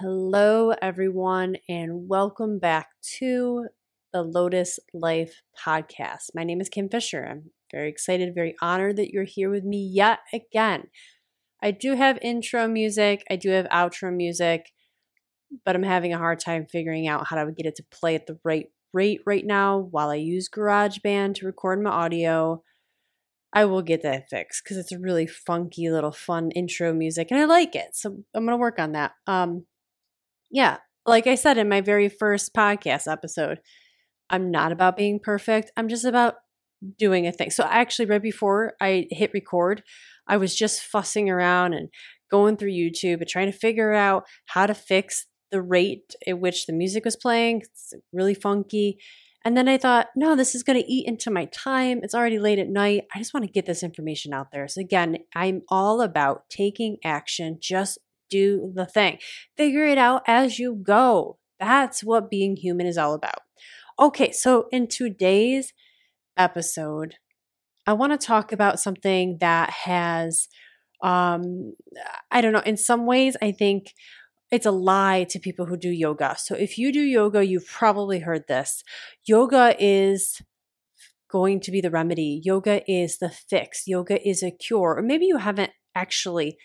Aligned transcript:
Hello, 0.00 0.70
everyone, 0.80 1.56
and 1.68 2.06
welcome 2.08 2.60
back 2.60 2.90
to 3.18 3.66
the 4.12 4.22
Lotus 4.22 4.78
Life 4.94 5.42
podcast. 5.60 6.30
My 6.36 6.44
name 6.44 6.60
is 6.60 6.68
Kim 6.68 6.88
Fisher. 6.88 7.26
I'm 7.28 7.50
very 7.72 7.88
excited, 7.88 8.32
very 8.32 8.54
honored 8.62 8.94
that 8.98 9.10
you're 9.10 9.24
here 9.24 9.50
with 9.50 9.64
me 9.64 9.90
yet 9.92 10.20
again. 10.32 10.84
I 11.60 11.72
do 11.72 11.96
have 11.96 12.16
intro 12.22 12.68
music, 12.68 13.24
I 13.28 13.34
do 13.34 13.50
have 13.50 13.66
outro 13.70 14.14
music, 14.14 14.66
but 15.64 15.74
I'm 15.74 15.82
having 15.82 16.12
a 16.12 16.18
hard 16.18 16.38
time 16.38 16.66
figuring 16.70 17.08
out 17.08 17.26
how 17.26 17.44
to 17.44 17.50
get 17.50 17.66
it 17.66 17.74
to 17.74 17.84
play 17.90 18.14
at 18.14 18.28
the 18.28 18.38
right 18.44 18.66
rate 18.92 19.22
right 19.26 19.44
now 19.44 19.80
while 19.90 20.10
I 20.10 20.14
use 20.14 20.48
GarageBand 20.48 21.34
to 21.36 21.46
record 21.46 21.82
my 21.82 21.90
audio. 21.90 22.62
I 23.52 23.64
will 23.64 23.82
get 23.82 24.02
that 24.02 24.30
fixed 24.30 24.62
because 24.62 24.76
it's 24.76 24.92
a 24.92 24.98
really 25.00 25.26
funky 25.26 25.90
little 25.90 26.12
fun 26.12 26.52
intro 26.52 26.94
music 26.94 27.32
and 27.32 27.40
I 27.40 27.46
like 27.46 27.74
it. 27.74 27.96
So 27.96 28.22
I'm 28.32 28.44
going 28.44 28.56
to 28.56 28.60
work 28.60 28.78
on 28.78 28.92
that. 28.92 29.14
Um, 29.26 29.64
yeah, 30.50 30.78
like 31.06 31.26
I 31.26 31.34
said 31.34 31.58
in 31.58 31.68
my 31.68 31.80
very 31.80 32.08
first 32.08 32.54
podcast 32.54 33.10
episode, 33.10 33.60
I'm 34.30 34.50
not 34.50 34.72
about 34.72 34.96
being 34.96 35.20
perfect. 35.22 35.72
I'm 35.76 35.88
just 35.88 36.04
about 36.04 36.34
doing 36.98 37.26
a 37.26 37.32
thing. 37.32 37.50
So 37.50 37.64
actually, 37.64 38.06
right 38.06 38.22
before 38.22 38.74
I 38.80 39.06
hit 39.10 39.32
record, 39.32 39.82
I 40.26 40.36
was 40.36 40.54
just 40.54 40.82
fussing 40.82 41.30
around 41.30 41.74
and 41.74 41.88
going 42.30 42.56
through 42.56 42.72
YouTube 42.72 43.20
and 43.20 43.28
trying 43.28 43.50
to 43.50 43.58
figure 43.58 43.94
out 43.94 44.24
how 44.46 44.66
to 44.66 44.74
fix 44.74 45.26
the 45.50 45.62
rate 45.62 46.14
at 46.26 46.38
which 46.38 46.66
the 46.66 46.72
music 46.74 47.04
was 47.04 47.16
playing. 47.16 47.62
It's 47.62 47.94
really 48.12 48.34
funky. 48.34 48.98
And 49.44 49.56
then 49.56 49.68
I 49.68 49.78
thought, 49.78 50.08
no, 50.14 50.36
this 50.36 50.54
is 50.54 50.62
going 50.62 50.78
to 50.78 50.92
eat 50.92 51.06
into 51.06 51.30
my 51.30 51.46
time. 51.46 52.00
It's 52.02 52.14
already 52.14 52.38
late 52.38 52.58
at 52.58 52.68
night. 52.68 53.04
I 53.14 53.18
just 53.18 53.32
want 53.32 53.46
to 53.46 53.52
get 53.52 53.66
this 53.66 53.82
information 53.82 54.34
out 54.34 54.48
there. 54.52 54.68
So, 54.68 54.80
again, 54.80 55.18
I'm 55.34 55.62
all 55.70 56.02
about 56.02 56.50
taking 56.50 56.98
action. 57.04 57.58
Just 57.60 57.98
do 58.30 58.72
the 58.74 58.86
thing. 58.86 59.18
Figure 59.56 59.84
it 59.84 59.98
out 59.98 60.22
as 60.26 60.58
you 60.58 60.74
go. 60.74 61.38
That's 61.58 62.04
what 62.04 62.30
being 62.30 62.56
human 62.56 62.86
is 62.86 62.98
all 62.98 63.14
about. 63.14 63.40
Okay, 63.98 64.30
so 64.30 64.68
in 64.70 64.86
today's 64.86 65.72
episode, 66.36 67.16
I 67.86 67.94
want 67.94 68.18
to 68.18 68.26
talk 68.26 68.52
about 68.52 68.78
something 68.78 69.38
that 69.40 69.70
has, 69.70 70.48
um, 71.02 71.74
I 72.30 72.40
don't 72.40 72.52
know, 72.52 72.62
in 72.64 72.76
some 72.76 73.06
ways, 73.06 73.36
I 73.42 73.50
think 73.50 73.94
it's 74.50 74.66
a 74.66 74.70
lie 74.70 75.24
to 75.30 75.38
people 75.38 75.66
who 75.66 75.76
do 75.76 75.90
yoga. 75.90 76.36
So 76.38 76.54
if 76.54 76.78
you 76.78 76.92
do 76.92 77.00
yoga, 77.00 77.44
you've 77.44 77.66
probably 77.66 78.20
heard 78.20 78.46
this. 78.46 78.82
Yoga 79.26 79.74
is 79.78 80.40
going 81.30 81.60
to 81.60 81.70
be 81.70 81.80
the 81.80 81.90
remedy. 81.90 82.40
Yoga 82.42 82.82
is 82.90 83.18
the 83.18 83.28
fix. 83.28 83.82
Yoga 83.86 84.26
is 84.26 84.42
a 84.42 84.50
cure. 84.50 84.96
Or 84.96 85.02
maybe 85.02 85.26
you 85.26 85.38
haven't 85.38 85.72
actually 85.94 86.56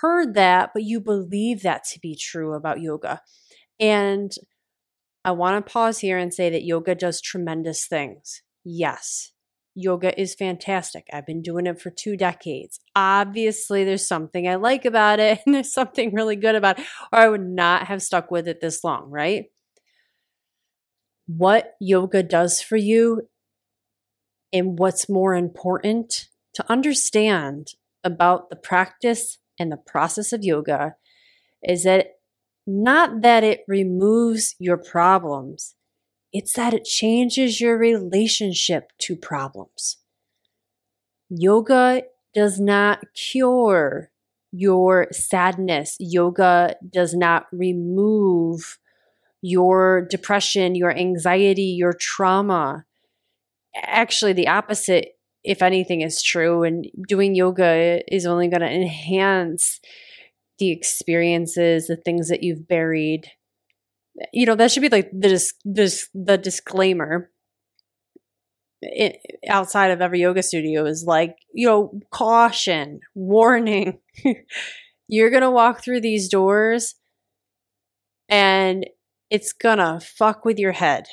heard 0.00 0.34
that, 0.34 0.70
but 0.74 0.82
you 0.82 1.00
believe 1.00 1.62
that 1.62 1.84
to 1.92 2.00
be 2.00 2.16
true 2.16 2.54
about 2.54 2.80
yoga. 2.80 3.20
And 3.80 4.32
I 5.24 5.32
want 5.32 5.64
to 5.64 5.72
pause 5.72 5.98
here 5.98 6.18
and 6.18 6.32
say 6.32 6.50
that 6.50 6.64
yoga 6.64 6.94
does 6.94 7.20
tremendous 7.20 7.86
things. 7.86 8.42
Yes, 8.64 9.32
yoga 9.74 10.18
is 10.20 10.34
fantastic. 10.34 11.06
I've 11.12 11.26
been 11.26 11.42
doing 11.42 11.66
it 11.66 11.80
for 11.80 11.90
two 11.90 12.16
decades. 12.16 12.80
Obviously, 12.96 13.84
there's 13.84 14.06
something 14.06 14.48
I 14.48 14.56
like 14.56 14.84
about 14.84 15.20
it, 15.20 15.40
and 15.46 15.54
there's 15.54 15.72
something 15.72 16.14
really 16.14 16.36
good 16.36 16.54
about 16.54 16.78
it, 16.78 16.86
or 17.12 17.18
I 17.18 17.28
would 17.28 17.46
not 17.46 17.86
have 17.86 18.02
stuck 18.02 18.30
with 18.30 18.48
it 18.48 18.60
this 18.60 18.82
long, 18.82 19.10
right? 19.10 19.46
What 21.26 21.74
yoga 21.80 22.22
does 22.22 22.62
for 22.62 22.76
you, 22.76 23.28
and 24.52 24.78
what's 24.78 25.08
more 25.08 25.34
important 25.34 26.28
to 26.54 26.72
understand 26.72 27.68
about 28.02 28.48
the 28.48 28.56
practice 28.56 29.38
and 29.58 29.72
the 29.72 29.76
process 29.76 30.32
of 30.32 30.44
yoga 30.44 30.94
is 31.62 31.84
that 31.84 32.18
not 32.66 33.22
that 33.22 33.42
it 33.44 33.64
removes 33.66 34.54
your 34.58 34.76
problems, 34.76 35.74
it's 36.32 36.52
that 36.52 36.74
it 36.74 36.84
changes 36.84 37.60
your 37.60 37.78
relationship 37.78 38.92
to 38.98 39.16
problems. 39.16 39.96
Yoga 41.30 42.02
does 42.34 42.60
not 42.60 43.04
cure 43.14 44.10
your 44.52 45.08
sadness. 45.12 45.96
Yoga 45.98 46.76
does 46.90 47.14
not 47.14 47.46
remove 47.52 48.78
your 49.42 50.06
depression, 50.10 50.74
your 50.74 50.96
anxiety, 50.96 51.62
your 51.62 51.92
trauma. 51.92 52.84
Actually, 53.82 54.32
the 54.32 54.48
opposite 54.48 55.17
if 55.48 55.62
anything 55.62 56.02
is 56.02 56.22
true 56.22 56.62
and 56.62 56.86
doing 57.08 57.34
yoga 57.34 58.02
is 58.14 58.26
only 58.26 58.48
going 58.48 58.60
to 58.60 58.70
enhance 58.70 59.80
the 60.58 60.70
experiences 60.70 61.86
the 61.86 61.96
things 61.96 62.28
that 62.28 62.42
you've 62.42 62.68
buried. 62.68 63.30
You 64.30 64.44
know 64.44 64.56
that 64.56 64.70
should 64.70 64.82
be 64.82 64.90
like 64.90 65.10
the 65.10 65.28
dis- 65.30 65.54
dis- 65.72 66.10
the 66.12 66.36
disclaimer. 66.36 67.30
It, 68.82 69.20
outside 69.48 69.90
of 69.90 70.02
every 70.02 70.20
yoga 70.20 70.42
studio 70.42 70.84
is 70.84 71.04
like 71.06 71.36
you 71.54 71.66
know 71.66 71.98
caution 72.10 73.00
warning. 73.14 74.00
You're 75.08 75.30
going 75.30 75.42
to 75.42 75.50
walk 75.50 75.82
through 75.82 76.02
these 76.02 76.28
doors 76.28 76.94
and 78.28 78.84
it's 79.30 79.54
going 79.54 79.78
to 79.78 80.00
fuck 80.04 80.44
with 80.44 80.58
your 80.58 80.72
head 80.72 81.06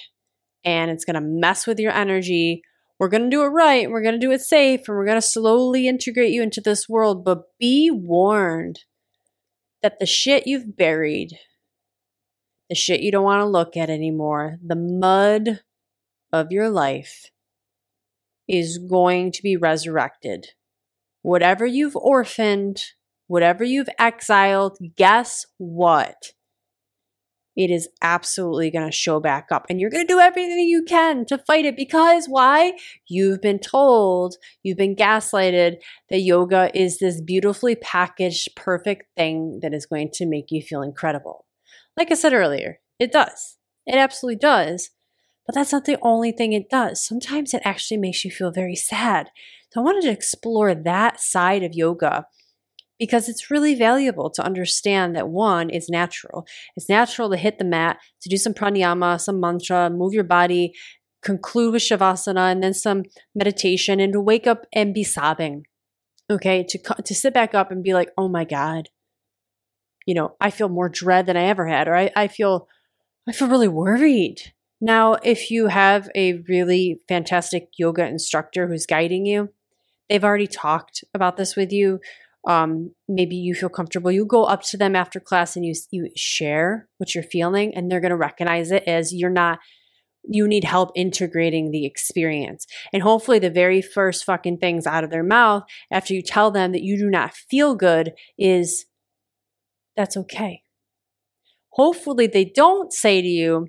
and 0.65 0.91
it's 0.91 1.05
going 1.05 1.13
to 1.13 1.21
mess 1.21 1.65
with 1.65 1.79
your 1.79 1.93
energy 1.93 2.61
we're 2.99 3.09
going 3.09 3.23
to 3.23 3.29
do 3.29 3.43
it 3.43 3.47
right. 3.47 3.89
We're 3.89 4.01
going 4.01 4.19
to 4.19 4.25
do 4.25 4.31
it 4.31 4.41
safe 4.41 4.87
and 4.87 4.97
we're 4.97 5.05
going 5.05 5.19
to 5.19 5.27
slowly 5.27 5.87
integrate 5.87 6.31
you 6.31 6.41
into 6.41 6.61
this 6.61 6.87
world. 6.87 7.25
But 7.25 7.43
be 7.59 7.91
warned 7.91 8.79
that 9.83 9.99
the 9.99 10.05
shit 10.05 10.47
you've 10.47 10.77
buried, 10.77 11.37
the 12.69 12.75
shit 12.75 13.01
you 13.01 13.11
don't 13.11 13.23
want 13.23 13.41
to 13.41 13.45
look 13.45 13.75
at 13.75 13.89
anymore, 13.89 14.57
the 14.65 14.75
mud 14.75 15.61
of 16.31 16.51
your 16.51 16.69
life 16.69 17.29
is 18.47 18.77
going 18.77 19.31
to 19.33 19.43
be 19.43 19.57
resurrected. 19.57 20.47
Whatever 21.21 21.65
you've 21.65 21.95
orphaned, 21.95 22.81
whatever 23.27 23.63
you've 23.63 23.89
exiled, 23.99 24.77
guess 24.95 25.45
what? 25.57 26.33
It 27.55 27.71
is 27.71 27.87
absolutely 28.01 28.69
going 28.69 28.85
to 28.85 28.95
show 28.95 29.19
back 29.19 29.47
up. 29.51 29.65
And 29.69 29.79
you're 29.79 29.89
going 29.89 30.05
to 30.05 30.13
do 30.13 30.19
everything 30.19 30.59
you 30.59 30.83
can 30.83 31.25
to 31.27 31.37
fight 31.37 31.65
it 31.65 31.75
because 31.75 32.27
why? 32.27 32.73
You've 33.07 33.41
been 33.41 33.59
told, 33.59 34.35
you've 34.63 34.77
been 34.77 34.95
gaslighted 34.95 35.77
that 36.09 36.19
yoga 36.19 36.69
is 36.73 36.99
this 36.99 37.21
beautifully 37.21 37.75
packaged, 37.75 38.55
perfect 38.55 39.05
thing 39.15 39.59
that 39.61 39.73
is 39.73 39.85
going 39.85 40.09
to 40.13 40.25
make 40.25 40.51
you 40.51 40.61
feel 40.61 40.81
incredible. 40.81 41.45
Like 41.97 42.11
I 42.11 42.15
said 42.15 42.33
earlier, 42.33 42.79
it 42.99 43.11
does. 43.11 43.57
It 43.85 43.95
absolutely 43.95 44.39
does. 44.39 44.89
But 45.45 45.55
that's 45.55 45.71
not 45.71 45.85
the 45.85 45.99
only 46.01 46.31
thing 46.31 46.53
it 46.53 46.69
does. 46.69 47.05
Sometimes 47.05 47.53
it 47.53 47.61
actually 47.63 47.97
makes 47.97 48.25
you 48.25 48.31
feel 48.31 48.51
very 48.51 48.75
sad. 48.75 49.29
So 49.71 49.79
I 49.79 49.83
wanted 49.83 50.01
to 50.03 50.11
explore 50.11 50.73
that 50.73 51.19
side 51.19 51.63
of 51.63 51.75
yoga 51.75 52.25
because 52.99 53.27
it's 53.27 53.51
really 53.51 53.75
valuable 53.75 54.29
to 54.29 54.43
understand 54.43 55.15
that 55.15 55.29
one 55.29 55.69
is 55.69 55.89
natural. 55.89 56.45
It's 56.75 56.89
natural 56.89 57.29
to 57.29 57.37
hit 57.37 57.57
the 57.57 57.65
mat, 57.65 57.97
to 58.21 58.29
do 58.29 58.37
some 58.37 58.53
pranayama, 58.53 59.19
some 59.19 59.39
mantra, 59.39 59.89
move 59.89 60.13
your 60.13 60.23
body, 60.23 60.73
conclude 61.21 61.73
with 61.73 61.81
shavasana, 61.81 62.51
and 62.51 62.63
then 62.63 62.73
some 62.73 63.03
meditation, 63.33 63.99
and 63.99 64.13
to 64.13 64.21
wake 64.21 64.47
up 64.47 64.65
and 64.73 64.93
be 64.93 65.03
sobbing. 65.03 65.65
Okay, 66.29 66.63
to 66.63 66.79
to 67.03 67.13
sit 67.13 67.33
back 67.33 67.53
up 67.53 67.71
and 67.71 67.83
be 67.83 67.93
like, 67.93 68.09
oh 68.17 68.27
my 68.27 68.45
god, 68.45 68.89
you 70.05 70.13
know, 70.13 70.35
I 70.39 70.49
feel 70.49 70.69
more 70.69 70.89
dread 70.89 71.25
than 71.25 71.37
I 71.37 71.45
ever 71.45 71.67
had, 71.67 71.87
or 71.87 71.95
I, 71.95 72.11
I 72.15 72.27
feel 72.27 72.67
I 73.27 73.31
feel 73.31 73.47
really 73.47 73.67
worried. 73.67 74.53
Now, 74.81 75.13
if 75.23 75.49
you 75.49 75.67
have 75.67 76.09
a 76.15 76.43
really 76.47 76.99
fantastic 77.07 77.69
yoga 77.77 78.05
instructor 78.05 78.67
who's 78.67 78.85
guiding 78.85 79.25
you, 79.25 79.49
they've 80.09 80.23
already 80.23 80.47
talked 80.47 81.03
about 81.13 81.37
this 81.37 81.55
with 81.55 81.71
you 81.71 81.99
um, 82.47 82.91
maybe 83.07 83.35
you 83.35 83.55
feel 83.55 83.69
comfortable. 83.69 84.11
You 84.11 84.25
go 84.25 84.43
up 84.43 84.61
to 84.63 84.77
them 84.77 84.95
after 84.95 85.19
class 85.19 85.55
and 85.55 85.65
you 85.65 85.73
you 85.91 86.09
share 86.15 86.87
what 86.97 87.15
you're 87.15 87.23
feeling 87.23 87.73
and 87.75 87.91
they're 87.91 88.01
going 88.01 88.11
to 88.11 88.17
recognize 88.17 88.71
it 88.71 88.83
as 88.87 89.13
you're 89.13 89.29
not 89.29 89.59
you 90.27 90.47
need 90.47 90.63
help 90.63 90.91
integrating 90.95 91.71
the 91.71 91.85
experience. 91.85 92.65
And 92.91 93.03
hopefully 93.03 93.39
the 93.39 93.49
very 93.49 93.81
first 93.81 94.23
fucking 94.25 94.57
things 94.57 94.87
out 94.87 95.03
of 95.03 95.11
their 95.11 95.23
mouth 95.23 95.63
after 95.91 96.13
you 96.13 96.21
tell 96.21 96.51
them 96.51 96.71
that 96.71 96.81
you 96.81 96.97
do 96.97 97.09
not 97.09 97.35
feel 97.35 97.75
good 97.75 98.13
is 98.37 98.85
that's 99.95 100.17
okay. 100.17 100.61
Hopefully 101.69 102.27
they 102.27 102.45
don't 102.45 102.91
say 102.91 103.21
to 103.21 103.27
you 103.27 103.67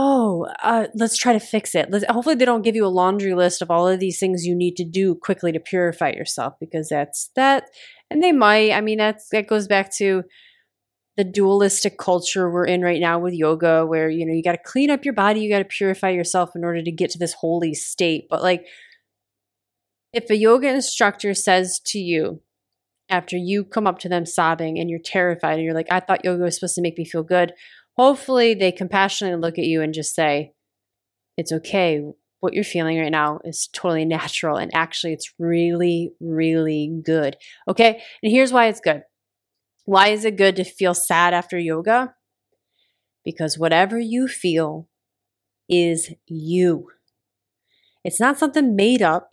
oh, 0.00 0.46
uh, 0.62 0.86
let's 0.94 1.18
try 1.18 1.32
to 1.32 1.40
fix 1.40 1.74
it. 1.74 1.90
Let's, 1.90 2.04
hopefully, 2.08 2.36
they 2.36 2.44
don't 2.44 2.62
give 2.62 2.76
you 2.76 2.86
a 2.86 2.88
laundry 2.88 3.34
list 3.34 3.60
of 3.60 3.70
all 3.70 3.88
of 3.88 3.98
these 3.98 4.20
things 4.20 4.46
you 4.46 4.54
need 4.54 4.76
to 4.76 4.84
do 4.84 5.16
quickly 5.16 5.50
to 5.50 5.58
purify 5.58 6.10
yourself 6.10 6.54
because 6.60 6.88
that's 6.88 7.30
that. 7.34 7.64
And 8.08 8.22
they 8.22 8.30
might. 8.30 8.70
I 8.72 8.80
mean, 8.80 8.98
that's 8.98 9.28
that 9.30 9.48
goes 9.48 9.66
back 9.66 9.92
to 9.96 10.22
the 11.16 11.24
dualistic 11.24 11.98
culture 11.98 12.48
we're 12.48 12.64
in 12.64 12.80
right 12.80 13.00
now 13.00 13.18
with 13.18 13.34
yoga, 13.34 13.84
where 13.84 14.08
you 14.08 14.24
know 14.24 14.32
you 14.32 14.42
got 14.42 14.52
to 14.52 14.62
clean 14.64 14.88
up 14.88 15.04
your 15.04 15.14
body, 15.14 15.40
you 15.40 15.50
got 15.50 15.58
to 15.58 15.64
purify 15.64 16.10
yourself 16.10 16.50
in 16.54 16.64
order 16.64 16.80
to 16.80 16.92
get 16.92 17.10
to 17.10 17.18
this 17.18 17.34
holy 17.34 17.74
state. 17.74 18.26
But 18.30 18.40
like, 18.40 18.64
if 20.12 20.30
a 20.30 20.36
yoga 20.36 20.68
instructor 20.68 21.34
says 21.34 21.80
to 21.86 21.98
you, 21.98 22.40
after 23.10 23.36
you 23.36 23.64
come 23.64 23.86
up 23.86 23.98
to 24.00 24.08
them 24.08 24.26
sobbing 24.26 24.78
and 24.78 24.88
you're 24.88 25.00
terrified 25.04 25.54
and 25.54 25.64
you're 25.64 25.74
like, 25.74 25.90
I 25.90 25.98
thought 25.98 26.24
yoga 26.24 26.44
was 26.44 26.54
supposed 26.54 26.76
to 26.76 26.82
make 26.82 26.98
me 26.98 27.04
feel 27.04 27.24
good. 27.24 27.52
Hopefully, 27.98 28.54
they 28.54 28.70
compassionately 28.70 29.40
look 29.40 29.58
at 29.58 29.64
you 29.64 29.82
and 29.82 29.92
just 29.92 30.14
say, 30.14 30.52
It's 31.36 31.52
okay. 31.52 32.02
What 32.40 32.54
you're 32.54 32.62
feeling 32.62 32.98
right 32.98 33.10
now 33.10 33.40
is 33.44 33.68
totally 33.72 34.04
natural. 34.04 34.56
And 34.56 34.70
actually, 34.72 35.12
it's 35.12 35.34
really, 35.38 36.12
really 36.20 37.00
good. 37.04 37.36
Okay. 37.66 38.00
And 38.22 38.30
here's 38.30 38.52
why 38.52 38.66
it's 38.66 38.80
good. 38.80 39.02
Why 39.84 40.08
is 40.08 40.24
it 40.24 40.36
good 40.36 40.54
to 40.56 40.64
feel 40.64 40.94
sad 40.94 41.34
after 41.34 41.58
yoga? 41.58 42.14
Because 43.24 43.58
whatever 43.58 43.98
you 43.98 44.28
feel 44.28 44.88
is 45.68 46.12
you. 46.26 46.88
It's 48.04 48.20
not 48.20 48.38
something 48.38 48.76
made 48.76 49.02
up. 49.02 49.30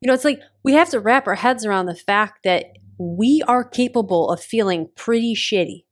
You 0.00 0.08
know, 0.08 0.14
it's 0.14 0.24
like 0.24 0.40
we 0.64 0.72
have 0.72 0.90
to 0.90 1.00
wrap 1.00 1.28
our 1.28 1.36
heads 1.36 1.64
around 1.64 1.86
the 1.86 1.94
fact 1.94 2.40
that 2.42 2.64
we 2.98 3.42
are 3.46 3.64
capable 3.64 4.30
of 4.30 4.40
feeling 4.40 4.88
pretty 4.96 5.34
shitty. 5.34 5.84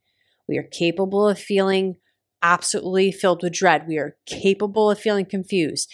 We 0.51 0.57
are 0.57 0.63
capable 0.63 1.29
of 1.29 1.39
feeling 1.39 1.95
absolutely 2.41 3.13
filled 3.13 3.41
with 3.41 3.53
dread. 3.53 3.87
We 3.87 3.97
are 3.97 4.17
capable 4.25 4.91
of 4.91 4.99
feeling 4.99 5.25
confused. 5.25 5.89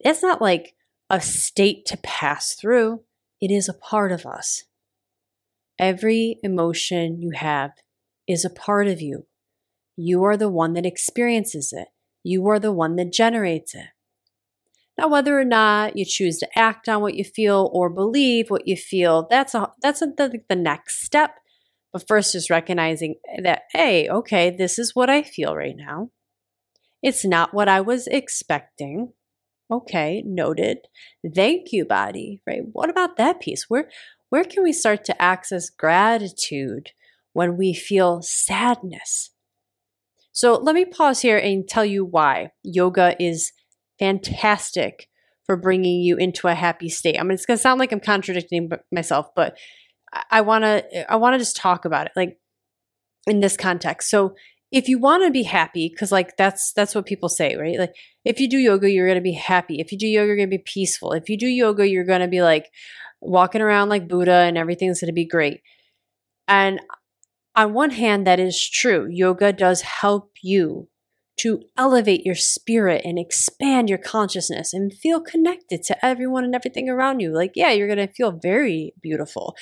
It's 0.00 0.20
not 0.20 0.42
like 0.42 0.74
a 1.08 1.20
state 1.20 1.86
to 1.86 1.96
pass 1.98 2.54
through, 2.54 3.02
it 3.40 3.52
is 3.52 3.68
a 3.68 3.74
part 3.74 4.10
of 4.10 4.26
us. 4.26 4.64
Every 5.78 6.40
emotion 6.42 7.22
you 7.22 7.30
have 7.36 7.70
is 8.26 8.44
a 8.44 8.50
part 8.50 8.88
of 8.88 9.00
you. 9.00 9.26
You 9.96 10.24
are 10.24 10.36
the 10.36 10.48
one 10.48 10.72
that 10.72 10.84
experiences 10.84 11.72
it, 11.72 11.86
you 12.24 12.48
are 12.48 12.58
the 12.58 12.72
one 12.72 12.96
that 12.96 13.12
generates 13.12 13.76
it. 13.76 13.90
Now, 14.98 15.06
whether 15.06 15.38
or 15.38 15.44
not 15.44 15.96
you 15.96 16.04
choose 16.04 16.38
to 16.38 16.58
act 16.58 16.88
on 16.88 17.00
what 17.00 17.14
you 17.14 17.22
feel 17.22 17.70
or 17.72 17.88
believe 17.88 18.50
what 18.50 18.66
you 18.66 18.76
feel, 18.76 19.28
that's 19.30 19.54
a, 19.54 19.70
that's 19.80 20.02
a, 20.02 20.06
the, 20.06 20.40
the 20.48 20.56
next 20.56 21.04
step. 21.04 21.36
But 21.92 22.06
first, 22.06 22.32
just 22.32 22.50
recognizing 22.50 23.16
that, 23.42 23.62
hey, 23.72 24.08
okay, 24.08 24.50
this 24.50 24.78
is 24.78 24.94
what 24.94 25.10
I 25.10 25.22
feel 25.22 25.56
right 25.56 25.74
now. 25.76 26.10
It's 27.02 27.24
not 27.24 27.54
what 27.54 27.68
I 27.68 27.80
was 27.80 28.06
expecting. 28.06 29.12
Okay, 29.70 30.22
noted. 30.26 30.78
Thank 31.34 31.72
you, 31.72 31.84
body. 31.84 32.42
Right? 32.46 32.62
What 32.72 32.90
about 32.90 33.16
that 33.16 33.40
piece? 33.40 33.66
Where 33.68 33.88
where 34.28 34.44
can 34.44 34.62
we 34.62 34.72
start 34.72 35.04
to 35.06 35.22
access 35.22 35.70
gratitude 35.70 36.90
when 37.32 37.56
we 37.56 37.74
feel 37.74 38.22
sadness? 38.22 39.30
So 40.32 40.54
let 40.54 40.74
me 40.74 40.84
pause 40.84 41.20
here 41.20 41.38
and 41.38 41.68
tell 41.68 41.84
you 41.84 42.04
why 42.04 42.52
yoga 42.62 43.16
is 43.20 43.52
fantastic 43.98 45.08
for 45.44 45.56
bringing 45.56 46.00
you 46.00 46.16
into 46.16 46.46
a 46.46 46.54
happy 46.54 46.88
state. 46.88 47.18
I 47.18 47.22
mean, 47.24 47.32
it's 47.32 47.44
going 47.44 47.56
to 47.56 47.62
sound 47.62 47.80
like 47.80 47.90
I'm 47.90 48.00
contradicting 48.00 48.70
myself, 48.92 49.26
but 49.34 49.56
I 50.30 50.40
want 50.40 50.64
to 50.64 51.12
I 51.12 51.16
want 51.16 51.34
to 51.34 51.38
just 51.38 51.56
talk 51.56 51.84
about 51.84 52.06
it 52.06 52.12
like 52.16 52.38
in 53.26 53.40
this 53.40 53.56
context. 53.56 54.10
So, 54.10 54.34
if 54.72 54.88
you 54.88 54.98
want 54.98 55.24
to 55.24 55.30
be 55.30 55.42
happy 55.42 55.90
cuz 55.90 56.12
like 56.12 56.36
that's 56.36 56.72
that's 56.72 56.94
what 56.94 57.06
people 57.06 57.28
say, 57.28 57.56
right? 57.56 57.78
Like 57.78 57.92
if 58.24 58.40
you 58.40 58.48
do 58.48 58.58
yoga, 58.58 58.90
you're 58.90 59.06
going 59.06 59.18
to 59.18 59.22
be 59.22 59.32
happy. 59.32 59.80
If 59.80 59.92
you 59.92 59.98
do 59.98 60.06
yoga, 60.06 60.26
you're 60.26 60.36
going 60.36 60.50
to 60.50 60.58
be 60.58 60.64
peaceful. 60.64 61.12
If 61.12 61.28
you 61.28 61.36
do 61.36 61.46
yoga, 61.46 61.88
you're 61.88 62.04
going 62.04 62.20
to 62.20 62.28
be 62.28 62.42
like 62.42 62.70
walking 63.20 63.60
around 63.60 63.88
like 63.88 64.08
Buddha 64.08 64.32
and 64.32 64.56
everything's 64.56 65.00
going 65.00 65.08
to 65.08 65.12
be 65.12 65.26
great. 65.26 65.62
And 66.46 66.80
on 67.56 67.74
one 67.74 67.90
hand 67.90 68.26
that 68.26 68.40
is 68.40 68.68
true. 68.68 69.06
Yoga 69.10 69.52
does 69.52 69.82
help 69.82 70.30
you 70.42 70.88
to 71.38 71.62
elevate 71.76 72.26
your 72.26 72.34
spirit 72.34 73.02
and 73.04 73.18
expand 73.18 73.88
your 73.88 73.98
consciousness 73.98 74.74
and 74.74 74.92
feel 74.92 75.20
connected 75.20 75.82
to 75.82 76.04
everyone 76.04 76.44
and 76.44 76.54
everything 76.54 76.88
around 76.88 77.20
you. 77.20 77.32
Like, 77.32 77.52
yeah, 77.54 77.70
you're 77.70 77.86
going 77.86 78.06
to 78.06 78.12
feel 78.12 78.32
very 78.32 78.92
beautiful 79.02 79.56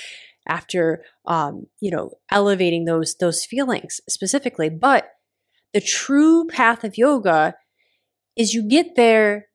after, 0.48 1.04
um, 1.26 1.66
you 1.80 1.90
know, 1.90 2.12
elevating 2.30 2.84
those 2.84 3.16
those 3.16 3.44
feelings 3.44 4.00
specifically. 4.08 4.68
But 4.68 5.10
the 5.72 5.80
true 5.80 6.46
path 6.46 6.84
of 6.84 6.98
yoga 6.98 7.54
is 8.36 8.54
you 8.54 8.66
get 8.66 8.96
there 8.96 9.48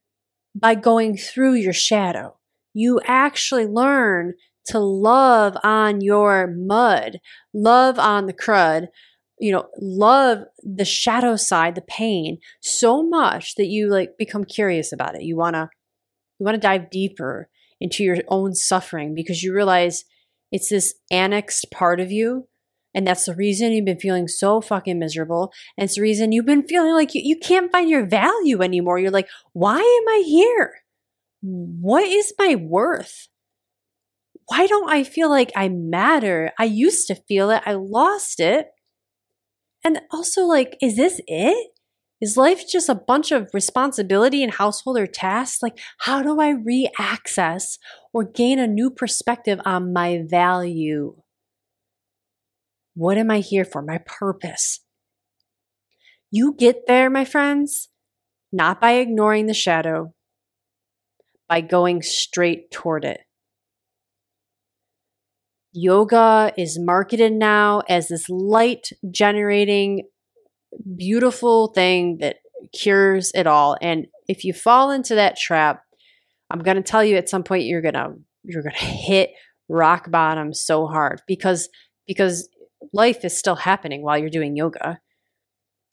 by 0.55 0.75
going 0.75 1.17
through 1.17 1.55
your 1.55 1.73
shadow. 1.73 2.37
You 2.73 3.01
actually 3.05 3.65
learn 3.65 4.33
to 4.65 4.79
love 4.79 5.57
on 5.63 6.01
your 6.01 6.47
mud, 6.47 7.19
love 7.53 7.99
on 7.99 8.27
the 8.27 8.33
crud, 8.33 8.87
you 9.39 9.51
know, 9.51 9.67
love 9.79 10.39
the 10.61 10.85
shadow 10.85 11.35
side, 11.35 11.75
the 11.75 11.81
pain 11.81 12.37
so 12.61 13.03
much 13.03 13.55
that 13.55 13.65
you 13.65 13.89
like 13.89 14.17
become 14.17 14.45
curious 14.45 14.93
about 14.93 15.15
it. 15.15 15.23
You 15.23 15.35
want 15.35 15.55
to 15.55 15.69
you 16.39 16.45
want 16.45 16.55
to 16.55 16.61
dive 16.61 16.89
deeper 16.89 17.49
into 17.79 18.03
your 18.03 18.17
own 18.29 18.53
suffering 18.53 19.13
because 19.13 19.43
you 19.43 19.53
realize 19.53 20.05
it's 20.53 20.69
this 20.69 20.93
annexed 21.11 21.69
part 21.69 21.99
of 21.99 22.09
you 22.09 22.47
and 22.93 23.07
that's 23.07 23.25
the 23.25 23.35
reason 23.35 23.71
you've 23.71 23.85
been 23.85 23.99
feeling 23.99 24.27
so 24.27 24.61
fucking 24.61 24.99
miserable. 24.99 25.51
And 25.77 25.85
it's 25.85 25.95
the 25.95 26.01
reason 26.01 26.31
you've 26.31 26.45
been 26.45 26.67
feeling 26.67 26.93
like 26.93 27.15
you, 27.15 27.21
you 27.23 27.37
can't 27.37 27.71
find 27.71 27.89
your 27.89 28.05
value 28.05 28.61
anymore. 28.61 28.99
You're 28.99 29.11
like, 29.11 29.29
why 29.53 29.77
am 29.77 30.07
I 30.09 30.23
here? 30.25 30.75
What 31.41 32.07
is 32.07 32.33
my 32.37 32.55
worth? 32.55 33.27
Why 34.47 34.67
don't 34.67 34.89
I 34.89 35.03
feel 35.03 35.29
like 35.29 35.51
I 35.55 35.69
matter? 35.69 36.51
I 36.59 36.65
used 36.65 37.07
to 37.07 37.15
feel 37.15 37.49
it. 37.49 37.63
I 37.65 37.73
lost 37.73 38.39
it. 38.39 38.67
And 39.83 40.01
also, 40.11 40.43
like, 40.43 40.77
is 40.81 40.95
this 40.95 41.19
it? 41.27 41.72
Is 42.23 42.37
life 42.37 42.63
just 42.65 42.87
a 42.87 42.95
bunch 42.95 43.33
of 43.33 43.49
responsibility 43.53 44.43
and 44.43 44.53
household 44.53 44.97
or 44.97 45.07
tasks? 45.07 45.61
Like, 45.61 45.77
how 45.97 46.23
do 46.23 46.39
I 46.39 46.51
re 46.51 46.89
access 46.97 47.77
or 48.13 48.23
gain 48.23 48.59
a 48.59 48.65
new 48.65 48.89
perspective 48.89 49.59
on 49.65 49.91
my 49.91 50.23
value? 50.25 51.17
What 52.95 53.17
am 53.17 53.29
I 53.29 53.39
here 53.39 53.65
for? 53.65 53.81
My 53.81 53.97
purpose. 54.05 54.79
You 56.31 56.55
get 56.57 56.87
there, 56.87 57.09
my 57.09 57.25
friends, 57.25 57.89
not 58.53 58.79
by 58.79 58.93
ignoring 58.93 59.47
the 59.47 59.53
shadow, 59.53 60.13
by 61.49 61.59
going 61.59 62.03
straight 62.03 62.71
toward 62.71 63.03
it. 63.03 63.19
Yoga 65.73 66.53
is 66.57 66.79
marketed 66.79 67.33
now 67.33 67.81
as 67.89 68.07
this 68.07 68.29
light 68.29 68.91
generating, 69.11 70.03
beautiful 70.95 71.67
thing 71.67 72.17
that 72.19 72.37
cures 72.73 73.31
it 73.33 73.47
all. 73.47 73.77
And 73.81 74.07
if 74.27 74.43
you 74.43 74.53
fall 74.53 74.91
into 74.91 75.15
that 75.15 75.37
trap, 75.37 75.83
I'm 76.49 76.59
going 76.59 76.77
to 76.77 76.83
tell 76.83 77.03
you 77.03 77.15
at 77.17 77.29
some 77.29 77.43
point 77.43 77.65
you're 77.65 77.81
going 77.81 77.93
to 77.93 78.13
you're 78.43 78.63
going 78.63 78.75
to 78.77 78.85
hit 78.85 79.31
rock 79.69 80.11
bottom 80.11 80.53
so 80.53 80.87
hard 80.87 81.21
because 81.27 81.69
because 82.07 82.49
life 82.91 83.23
is 83.23 83.37
still 83.37 83.55
happening 83.55 84.03
while 84.03 84.17
you're 84.17 84.29
doing 84.29 84.55
yoga. 84.55 84.99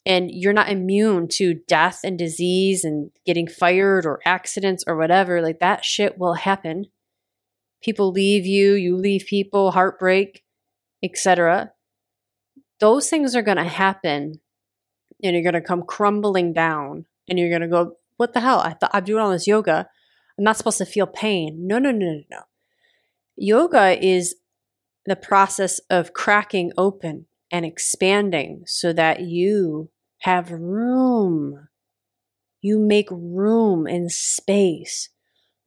And 0.03 0.31
you're 0.31 0.51
not 0.51 0.69
immune 0.69 1.27
to 1.33 1.59
death 1.67 1.99
and 2.03 2.17
disease 2.17 2.83
and 2.83 3.11
getting 3.23 3.47
fired 3.47 4.03
or 4.07 4.19
accidents 4.25 4.83
or 4.87 4.97
whatever. 4.97 5.43
Like 5.43 5.59
that 5.59 5.85
shit 5.85 6.17
will 6.17 6.33
happen 6.33 6.85
people 7.81 8.11
leave 8.11 8.45
you, 8.45 8.73
you 8.73 8.95
leave 8.95 9.25
people, 9.27 9.71
heartbreak, 9.71 10.43
etc. 11.03 11.71
Those 12.79 13.09
things 13.09 13.35
are 13.35 13.41
going 13.41 13.57
to 13.57 13.63
happen 13.63 14.39
and 15.23 15.33
you're 15.33 15.43
going 15.43 15.53
to 15.53 15.61
come 15.61 15.83
crumbling 15.83 16.53
down 16.53 17.05
and 17.27 17.37
you're 17.37 17.49
going 17.49 17.61
to 17.61 17.67
go, 17.67 17.97
What 18.17 18.33
the 18.33 18.39
hell? 18.39 18.59
I 18.59 18.73
thought 18.73 18.91
I'm 18.93 19.03
doing 19.03 19.21
all 19.21 19.31
this 19.31 19.47
yoga. 19.47 19.87
I'm 20.37 20.43
not 20.43 20.57
supposed 20.57 20.77
to 20.79 20.85
feel 20.85 21.07
pain. 21.07 21.67
No, 21.67 21.79
no, 21.79 21.91
no, 21.91 22.05
no, 22.05 22.21
no. 22.29 22.39
Yoga 23.35 24.03
is 24.03 24.35
the 25.05 25.15
process 25.15 25.79
of 25.89 26.13
cracking 26.13 26.71
open 26.77 27.25
and 27.51 27.65
expanding 27.65 28.63
so 28.65 28.93
that 28.93 29.21
you 29.21 29.89
have 30.19 30.51
room. 30.51 31.67
You 32.61 32.79
make 32.79 33.07
room 33.09 33.87
and 33.87 34.11
space 34.11 35.09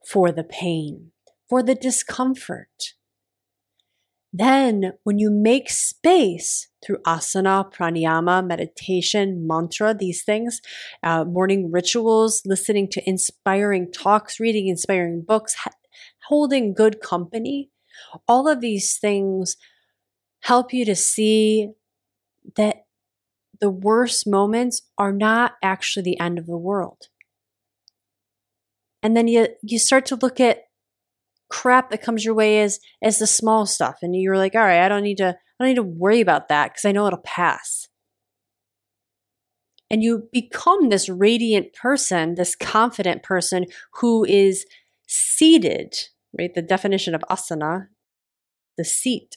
for 0.09 0.31
the 0.31 0.43
pain 0.43 1.11
for 1.47 1.61
the 1.61 1.75
discomfort. 1.75 2.93
Then, 4.37 4.91
when 5.03 5.17
you 5.17 5.31
make 5.31 5.69
space 5.69 6.67
through 6.83 6.97
asana, 7.07 7.71
pranayama, 7.71 8.45
meditation, 8.45 9.47
mantra, 9.47 9.93
these 9.93 10.25
things, 10.25 10.59
uh, 11.03 11.23
morning 11.23 11.71
rituals, 11.71 12.41
listening 12.45 12.89
to 12.89 13.09
inspiring 13.09 13.89
talks, 13.93 14.37
reading 14.37 14.67
inspiring 14.67 15.21
books, 15.21 15.53
ha- 15.55 15.71
holding 16.27 16.73
good 16.73 16.99
company, 16.99 17.69
all 18.27 18.49
of 18.49 18.59
these 18.59 18.97
things 18.97 19.55
help 20.41 20.73
you 20.73 20.83
to 20.83 20.95
see 20.95 21.69
that 22.57 22.87
the 23.61 23.69
worst 23.69 24.27
moments 24.27 24.81
are 24.97 25.13
not 25.13 25.53
actually 25.63 26.03
the 26.03 26.19
end 26.19 26.37
of 26.37 26.45
the 26.45 26.57
world. 26.57 27.07
And 29.01 29.15
then 29.15 29.29
you, 29.29 29.47
you 29.61 29.79
start 29.79 30.05
to 30.07 30.17
look 30.17 30.41
at 30.41 30.64
crap 31.49 31.89
that 31.89 32.01
comes 32.01 32.25
your 32.25 32.33
way 32.33 32.61
as 32.61 32.79
as 33.01 33.19
the 33.19 33.27
small 33.27 33.65
stuff. 33.65 33.97
And 34.01 34.15
you're 34.15 34.37
like 34.37 34.55
all 34.55 34.61
right 34.61 34.83
i 34.83 34.89
don't 34.89 35.03
need 35.03 35.17
to 35.17 35.29
i 35.29 35.63
don't 35.63 35.69
need 35.69 35.75
to 35.75 35.83
worry 35.83 36.21
about 36.21 36.49
that 36.49 36.71
because 36.71 36.85
i 36.85 36.91
know 36.91 37.07
it'll 37.07 37.19
pass. 37.19 37.87
And 39.91 40.03
you 40.03 40.27
become 40.31 40.89
this 40.89 41.09
radiant 41.09 41.73
person 41.73 42.35
this 42.35 42.55
confident 42.55 43.23
person 43.23 43.65
who 43.93 44.25
is 44.25 44.65
seated 45.07 45.95
right? 46.37 46.53
The 46.53 46.61
definition 46.61 47.15
of 47.15 47.23
asana 47.29 47.87
the 48.77 48.83
seat 48.83 49.35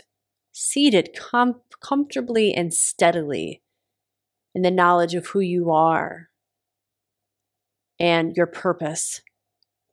seated 0.53 1.11
com- 1.17 1.61
comfortably 1.81 2.53
and 2.53 2.75
steadily 2.75 3.63
in 4.55 4.63
the 4.63 4.71
knowledge 4.71 5.15
of 5.15 5.29
who 5.29 5.41
you 5.41 5.71
are 5.71 6.29
and 8.01 8.37
your 8.37 8.47
purpose. 8.47 9.21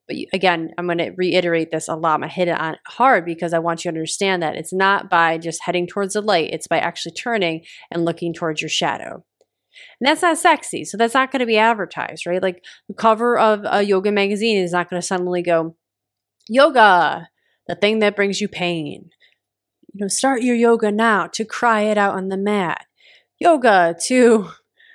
But 0.07 0.17
again, 0.33 0.71
I'm 0.77 0.85
going 0.85 0.99
to 0.99 1.11
reiterate 1.17 1.71
this 1.71 1.87
a 1.87 1.95
lot. 1.95 2.17
To 2.17 2.27
hit 2.27 2.47
it 2.47 2.59
on 2.59 2.77
hard 2.87 3.25
because 3.25 3.53
I 3.53 3.59
want 3.59 3.83
you 3.83 3.91
to 3.91 3.95
understand 3.95 4.43
that 4.43 4.55
it's 4.55 4.73
not 4.73 5.09
by 5.09 5.37
just 5.37 5.63
heading 5.63 5.87
towards 5.87 6.13
the 6.13 6.21
light, 6.21 6.51
it's 6.53 6.67
by 6.67 6.77
actually 6.77 7.13
turning 7.13 7.65
and 7.91 8.05
looking 8.05 8.33
towards 8.33 8.61
your 8.61 8.69
shadow. 8.69 9.23
And 9.99 10.07
that's 10.07 10.21
not 10.21 10.37
sexy. 10.37 10.85
So 10.85 10.97
that's 10.97 11.13
not 11.13 11.31
going 11.31 11.41
to 11.41 11.45
be 11.45 11.57
advertised, 11.57 12.25
right? 12.25 12.41
Like 12.41 12.63
the 12.87 12.93
cover 12.93 13.37
of 13.37 13.61
a 13.65 13.83
yoga 13.83 14.11
magazine 14.11 14.57
is 14.57 14.71
not 14.71 14.89
going 14.89 15.01
to 15.01 15.05
suddenly 15.05 15.41
go, 15.41 15.75
yoga, 16.47 17.29
the 17.67 17.75
thing 17.75 17.99
that 17.99 18.15
brings 18.15 18.39
you 18.39 18.47
pain. 18.47 19.09
You 19.93 20.01
know, 20.01 20.07
start 20.07 20.41
your 20.41 20.55
yoga 20.55 20.91
now 20.91 21.27
to 21.27 21.45
cry 21.45 21.81
it 21.81 21.97
out 21.97 22.15
on 22.15 22.29
the 22.29 22.37
mat. 22.37 22.85
Yoga 23.39 23.95
to 24.03 24.49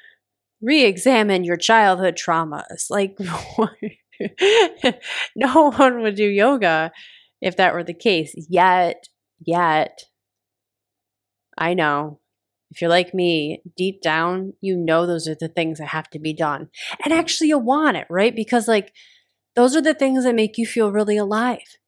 re 0.60 0.84
examine 0.84 1.44
your 1.44 1.56
childhood 1.56 2.16
traumas. 2.16 2.90
Like, 2.90 3.18
no 5.36 5.70
one 5.70 6.02
would 6.02 6.14
do 6.14 6.26
yoga 6.26 6.92
if 7.40 7.56
that 7.56 7.74
were 7.74 7.84
the 7.84 7.94
case. 7.94 8.34
Yet, 8.48 9.04
yet, 9.44 9.98
I 11.58 11.74
know 11.74 12.20
if 12.70 12.80
you're 12.80 12.90
like 12.90 13.12
me, 13.14 13.62
deep 13.76 14.00
down, 14.00 14.52
you 14.60 14.76
know 14.76 15.04
those 15.06 15.26
are 15.26 15.34
the 15.34 15.48
things 15.48 15.78
that 15.78 15.88
have 15.88 16.08
to 16.10 16.18
be 16.20 16.32
done. 16.32 16.68
And 17.04 17.12
actually, 17.12 17.48
you 17.48 17.58
want 17.58 17.96
it, 17.96 18.06
right? 18.08 18.34
Because, 18.34 18.68
like, 18.68 18.92
those 19.56 19.74
are 19.74 19.82
the 19.82 19.94
things 19.94 20.24
that 20.24 20.34
make 20.34 20.56
you 20.56 20.66
feel 20.66 20.92
really 20.92 21.16
alive. 21.16 21.78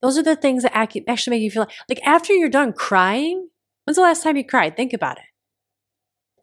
Those 0.00 0.16
are 0.16 0.22
the 0.22 0.36
things 0.36 0.62
that 0.62 0.76
actually 0.76 1.36
make 1.36 1.42
you 1.42 1.50
feel 1.50 1.66
like, 1.88 2.00
after 2.04 2.32
you're 2.32 2.48
done 2.48 2.72
crying, 2.72 3.48
when's 3.84 3.96
the 3.96 4.02
last 4.02 4.22
time 4.22 4.36
you 4.36 4.44
cried? 4.44 4.76
Think 4.76 4.94
about 4.94 5.18
it. 5.18 5.24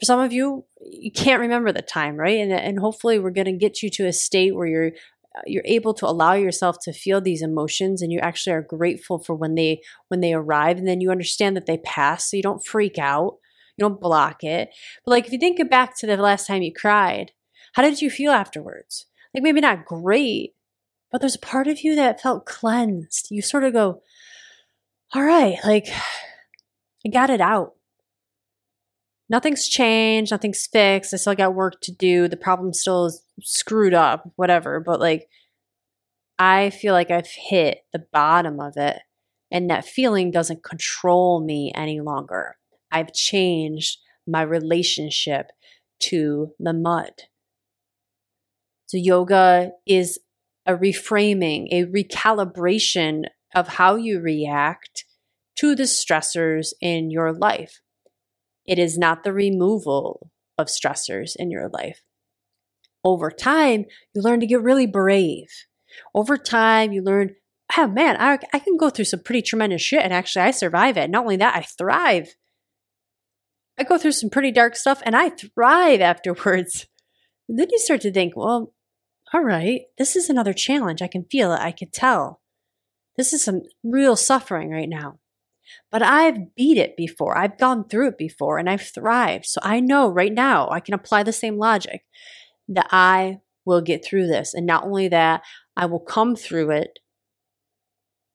For 0.01 0.05
some 0.05 0.19
of 0.19 0.33
you, 0.33 0.65
you 0.81 1.11
can't 1.11 1.39
remember 1.39 1.71
the 1.71 1.83
time, 1.83 2.15
right? 2.15 2.39
And, 2.39 2.51
and 2.51 2.79
hopefully, 2.79 3.19
we're 3.19 3.29
going 3.29 3.45
to 3.45 3.51
get 3.53 3.83
you 3.83 3.89
to 3.91 4.07
a 4.07 4.13
state 4.13 4.55
where 4.55 4.65
you're 4.65 4.91
you're 5.45 5.63
able 5.65 5.93
to 5.93 6.05
allow 6.05 6.33
yourself 6.33 6.77
to 6.81 6.91
feel 6.91 7.21
these 7.21 7.41
emotions 7.41 8.01
and 8.01 8.11
you 8.11 8.19
actually 8.19 8.53
are 8.53 8.61
grateful 8.61 9.17
for 9.17 9.33
when 9.33 9.55
they 9.55 9.81
when 10.09 10.19
they 10.19 10.33
arrive 10.33 10.77
and 10.77 10.85
then 10.85 10.99
you 10.99 11.09
understand 11.09 11.55
that 11.55 11.65
they 11.65 11.77
pass 11.77 12.29
so 12.29 12.35
you 12.35 12.43
don't 12.43 12.65
freak 12.65 12.97
out 12.97 13.37
you 13.77 13.83
don't 13.83 14.01
block 14.01 14.43
it. 14.43 14.69
But 15.05 15.11
like 15.11 15.27
if 15.27 15.31
you 15.31 15.39
think 15.39 15.69
back 15.69 15.97
to 15.99 16.07
the 16.07 16.17
last 16.17 16.47
time 16.47 16.61
you 16.63 16.73
cried 16.73 17.31
how 17.73 17.81
did 17.81 18.01
you 18.01 18.09
feel 18.09 18.33
afterwards? 18.33 19.05
Like 19.33 19.43
maybe 19.43 19.61
not 19.61 19.85
great 19.85 20.53
but 21.11 21.21
there's 21.21 21.35
a 21.35 21.39
part 21.39 21.67
of 21.67 21.81
you 21.81 21.95
that 21.95 22.21
felt 22.21 22.45
cleansed. 22.45 23.27
You 23.31 23.41
sort 23.41 23.63
of 23.63 23.71
go 23.71 24.01
all 25.13 25.23
right 25.23 25.57
like 25.65 25.87
i 27.05 27.09
got 27.09 27.29
it 27.29 27.41
out 27.41 27.73
nothing's 29.31 29.67
changed, 29.67 30.31
nothing's 30.31 30.67
fixed. 30.67 31.13
I 31.13 31.17
still 31.17 31.33
got 31.33 31.55
work 31.55 31.79
to 31.81 31.91
do. 31.91 32.27
The 32.27 32.37
problem 32.37 32.73
still 32.73 33.05
is 33.05 33.23
screwed 33.41 33.93
up, 33.93 34.29
whatever. 34.35 34.81
But 34.81 34.99
like, 34.99 35.29
I 36.37 36.69
feel 36.69 36.93
like 36.93 37.09
I've 37.09 37.29
hit 37.29 37.79
the 37.93 38.05
bottom 38.11 38.59
of 38.59 38.73
it, 38.75 38.99
and 39.49 39.69
that 39.69 39.85
feeling 39.85 40.31
doesn't 40.31 40.63
control 40.63 41.39
me 41.43 41.71
any 41.73 42.01
longer. 42.01 42.57
I've 42.91 43.13
changed 43.13 43.99
my 44.27 44.41
relationship 44.41 45.47
to 45.99 46.51
the 46.59 46.73
mud. 46.73 47.13
So, 48.87 48.97
yoga 48.97 49.71
is 49.85 50.19
a 50.65 50.75
reframing, 50.75 51.67
a 51.71 51.85
recalibration 51.85 53.25
of 53.55 53.67
how 53.67 53.95
you 53.95 54.19
react 54.19 55.05
to 55.57 55.75
the 55.75 55.83
stressors 55.83 56.73
in 56.81 57.11
your 57.11 57.33
life. 57.33 57.80
It 58.65 58.79
is 58.79 58.97
not 58.97 59.23
the 59.23 59.33
removal 59.33 60.31
of 60.57 60.67
stressors 60.67 61.35
in 61.35 61.51
your 61.51 61.69
life. 61.69 62.03
Over 63.03 63.31
time, 63.31 63.85
you 64.13 64.21
learn 64.21 64.39
to 64.41 64.45
get 64.45 64.61
really 64.61 64.85
brave. 64.85 65.47
Over 66.13 66.37
time, 66.37 66.91
you 66.91 67.01
learn, 67.01 67.35
oh 67.77 67.87
man, 67.87 68.17
I, 68.19 68.37
I 68.53 68.59
can 68.59 68.77
go 68.77 68.89
through 68.89 69.05
some 69.05 69.21
pretty 69.21 69.41
tremendous 69.41 69.81
shit 69.81 70.03
and 70.03 70.13
actually 70.13 70.43
I 70.43 70.51
survive 70.51 70.97
it. 70.97 71.09
Not 71.09 71.23
only 71.23 71.37
that, 71.37 71.55
I 71.55 71.61
thrive. 71.61 72.35
I 73.77 73.83
go 73.83 73.97
through 73.97 74.11
some 74.11 74.29
pretty 74.29 74.51
dark 74.51 74.75
stuff 74.75 75.01
and 75.05 75.15
I 75.15 75.29
thrive 75.29 76.01
afterwards. 76.01 76.87
And 77.49 77.57
then 77.57 77.67
you 77.71 77.79
start 77.79 78.01
to 78.01 78.11
think, 78.11 78.35
well, 78.35 78.73
all 79.33 79.43
right, 79.43 79.81
this 79.97 80.15
is 80.15 80.29
another 80.29 80.53
challenge. 80.53 81.01
I 81.01 81.07
can 81.07 81.25
feel 81.25 81.53
it. 81.53 81.59
I 81.59 81.71
can 81.71 81.89
tell. 81.89 82.41
This 83.17 83.33
is 83.33 83.43
some 83.43 83.63
real 83.83 84.15
suffering 84.15 84.69
right 84.69 84.89
now. 84.89 85.19
But 85.91 86.01
I've 86.01 86.55
beat 86.55 86.77
it 86.77 86.95
before. 86.95 87.37
I've 87.37 87.57
gone 87.57 87.87
through 87.87 88.09
it 88.09 88.17
before 88.17 88.57
and 88.57 88.69
I've 88.69 88.81
thrived. 88.81 89.45
So 89.45 89.59
I 89.63 89.79
know 89.79 90.07
right 90.07 90.33
now 90.33 90.69
I 90.69 90.79
can 90.79 90.93
apply 90.93 91.23
the 91.23 91.33
same 91.33 91.57
logic 91.57 92.03
that 92.67 92.87
I 92.91 93.39
will 93.65 93.81
get 93.81 94.03
through 94.03 94.27
this. 94.27 94.53
And 94.53 94.65
not 94.65 94.83
only 94.83 95.07
that, 95.09 95.41
I 95.75 95.85
will 95.85 95.99
come 95.99 96.35
through 96.35 96.71
it 96.71 96.99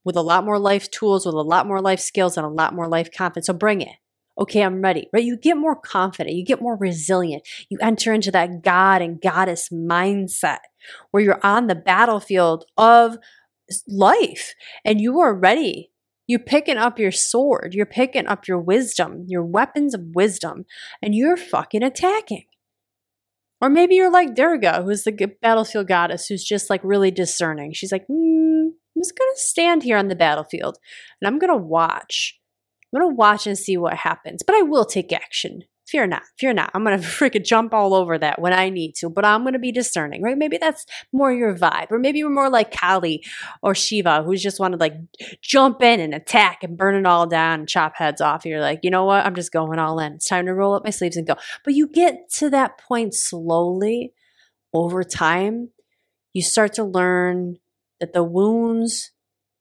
with 0.04 0.16
a 0.16 0.22
lot 0.22 0.44
more 0.44 0.58
life 0.58 0.90
tools, 0.90 1.26
with 1.26 1.34
a 1.34 1.42
lot 1.42 1.66
more 1.66 1.80
life 1.80 2.00
skills, 2.00 2.36
and 2.36 2.46
a 2.46 2.50
lot 2.50 2.74
more 2.74 2.88
life 2.88 3.10
confidence. 3.12 3.46
So 3.46 3.52
bring 3.52 3.80
it. 3.80 3.96
Okay, 4.38 4.62
I'm 4.62 4.82
ready, 4.82 5.08
right? 5.12 5.24
You 5.24 5.36
get 5.36 5.56
more 5.56 5.74
confident, 5.74 6.36
you 6.36 6.44
get 6.44 6.60
more 6.60 6.76
resilient. 6.76 7.42
You 7.70 7.78
enter 7.80 8.12
into 8.12 8.30
that 8.32 8.62
God 8.62 9.00
and 9.00 9.20
goddess 9.20 9.70
mindset 9.70 10.58
where 11.10 11.22
you're 11.22 11.44
on 11.44 11.66
the 11.66 11.74
battlefield 11.74 12.66
of 12.76 13.16
life 13.88 14.54
and 14.84 15.00
you 15.00 15.20
are 15.20 15.34
ready 15.34 15.90
you're 16.26 16.40
picking 16.40 16.76
up 16.76 16.98
your 16.98 17.12
sword, 17.12 17.74
you're 17.74 17.86
picking 17.86 18.26
up 18.26 18.48
your 18.48 18.58
wisdom, 18.58 19.24
your 19.28 19.44
weapons 19.44 19.94
of 19.94 20.14
wisdom, 20.14 20.64
and 21.02 21.14
you're 21.14 21.36
fucking 21.36 21.82
attacking. 21.82 22.46
Or 23.60 23.70
maybe 23.70 23.94
you're 23.94 24.10
like 24.10 24.34
Durga, 24.34 24.82
who's 24.82 25.04
the 25.04 25.34
battlefield 25.40 25.88
goddess, 25.88 26.26
who's 26.26 26.44
just 26.44 26.68
like 26.68 26.82
really 26.84 27.10
discerning. 27.10 27.72
She's 27.72 27.92
like, 27.92 28.06
mm, 28.08 28.66
I'm 28.66 29.02
just 29.02 29.16
going 29.16 29.30
to 29.34 29.40
stand 29.40 29.82
here 29.82 29.96
on 29.96 30.08
the 30.08 30.14
battlefield 30.14 30.78
and 31.20 31.26
I'm 31.26 31.38
going 31.38 31.52
to 31.52 31.64
watch. 31.64 32.38
I'm 32.92 33.00
going 33.00 33.10
to 33.10 33.16
watch 33.16 33.46
and 33.46 33.56
see 33.56 33.76
what 33.76 33.94
happens, 33.94 34.42
but 34.42 34.56
I 34.56 34.62
will 34.62 34.84
take 34.84 35.12
action. 35.12 35.62
Fear 35.86 36.08
not, 36.08 36.22
fear 36.36 36.52
not. 36.52 36.70
I'm 36.74 36.84
going 36.84 37.00
to 37.00 37.06
freaking 37.06 37.44
jump 37.44 37.72
all 37.72 37.94
over 37.94 38.18
that 38.18 38.40
when 38.40 38.52
I 38.52 38.70
need 38.70 38.96
to, 38.96 39.08
but 39.08 39.24
I'm 39.24 39.42
going 39.42 39.52
to 39.52 39.58
be 39.58 39.72
discerning, 39.72 40.20
right? 40.20 40.36
Maybe 40.36 40.58
that's 40.58 40.84
more 41.12 41.32
your 41.32 41.54
vibe. 41.54 41.90
Or 41.90 41.98
maybe 41.98 42.18
you're 42.18 42.30
more 42.30 42.50
like 42.50 42.72
Kali 42.72 43.24
or 43.62 43.74
Shiva, 43.74 44.22
who's 44.24 44.42
just 44.42 44.58
want 44.58 44.72
to 44.72 44.78
like 44.78 44.94
jump 45.40 45.82
in 45.82 46.00
and 46.00 46.12
attack 46.12 46.64
and 46.64 46.76
burn 46.76 46.96
it 46.96 47.06
all 47.06 47.26
down 47.26 47.60
and 47.60 47.68
chop 47.68 47.94
heads 47.96 48.20
off. 48.20 48.44
You're 48.44 48.60
like, 48.60 48.80
you 48.82 48.90
know 48.90 49.04
what? 49.04 49.24
I'm 49.24 49.36
just 49.36 49.52
going 49.52 49.78
all 49.78 50.00
in. 50.00 50.14
It's 50.14 50.28
time 50.28 50.46
to 50.46 50.54
roll 50.54 50.74
up 50.74 50.84
my 50.84 50.90
sleeves 50.90 51.16
and 51.16 51.26
go. 51.26 51.36
But 51.64 51.74
you 51.74 51.86
get 51.86 52.30
to 52.34 52.50
that 52.50 52.78
point 52.78 53.14
slowly 53.14 54.12
over 54.74 55.04
time. 55.04 55.70
You 56.32 56.42
start 56.42 56.72
to 56.74 56.84
learn 56.84 57.58
that 58.00 58.12
the 58.12 58.24
wounds 58.24 59.12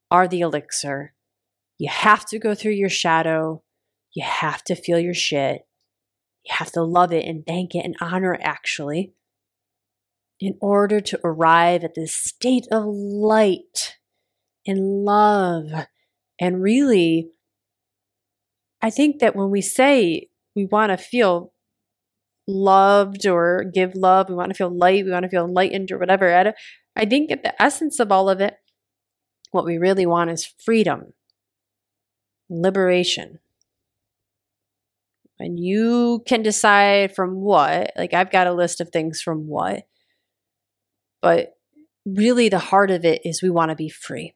are 0.09 0.27
the 0.27 0.41
elixir. 0.41 1.13
You 1.77 1.89
have 1.89 2.25
to 2.27 2.39
go 2.39 2.55
through 2.55 2.73
your 2.73 2.89
shadow. 2.89 3.61
You 4.13 4.23
have 4.23 4.63
to 4.65 4.75
feel 4.75 4.99
your 4.99 5.13
shit 5.13 5.65
you 6.45 6.55
have 6.57 6.71
to 6.73 6.83
love 6.83 7.11
it 7.11 7.25
and 7.25 7.45
thank 7.45 7.75
it 7.75 7.85
and 7.85 7.95
honor 7.99 8.33
it, 8.33 8.41
actually, 8.43 9.13
in 10.39 10.57
order 10.61 10.99
to 10.99 11.19
arrive 11.23 11.83
at 11.83 11.95
this 11.95 12.13
state 12.13 12.67
of 12.71 12.85
light 12.85 13.95
and 14.67 15.05
love. 15.05 15.87
And 16.39 16.61
really, 16.61 17.29
I 18.81 18.89
think 18.89 19.19
that 19.19 19.35
when 19.35 19.49
we 19.49 19.61
say 19.61 20.29
we 20.55 20.65
want 20.65 20.91
to 20.91 20.97
feel 20.97 21.53
loved 22.47 23.25
or 23.25 23.63
give 23.63 23.95
love, 23.95 24.29
we 24.29 24.35
want 24.35 24.49
to 24.49 24.55
feel 24.55 24.75
light, 24.75 25.05
we 25.05 25.11
want 25.11 25.23
to 25.23 25.29
feel 25.29 25.45
enlightened 25.45 25.91
or 25.91 25.97
whatever, 25.97 26.53
I 26.95 27.05
think 27.05 27.31
at 27.31 27.43
the 27.43 27.59
essence 27.61 27.99
of 27.99 28.11
all 28.11 28.29
of 28.29 28.39
it, 28.39 28.55
what 29.51 29.65
we 29.65 29.77
really 29.77 30.05
want 30.05 30.29
is 30.29 30.53
freedom, 30.63 31.13
liberation 32.49 33.39
and 35.39 35.59
you 35.59 36.23
can 36.25 36.41
decide 36.41 37.15
from 37.15 37.41
what. 37.41 37.91
Like, 37.97 38.13
I've 38.13 38.31
got 38.31 38.47
a 38.47 38.53
list 38.53 38.81
of 38.81 38.89
things 38.89 39.21
from 39.21 39.47
what. 39.47 39.87
But 41.21 41.57
really, 42.05 42.49
the 42.49 42.59
heart 42.59 42.91
of 42.91 43.03
it 43.03 43.21
is 43.25 43.41
we 43.41 43.49
want 43.49 43.69
to 43.69 43.75
be 43.75 43.89
free. 43.89 44.33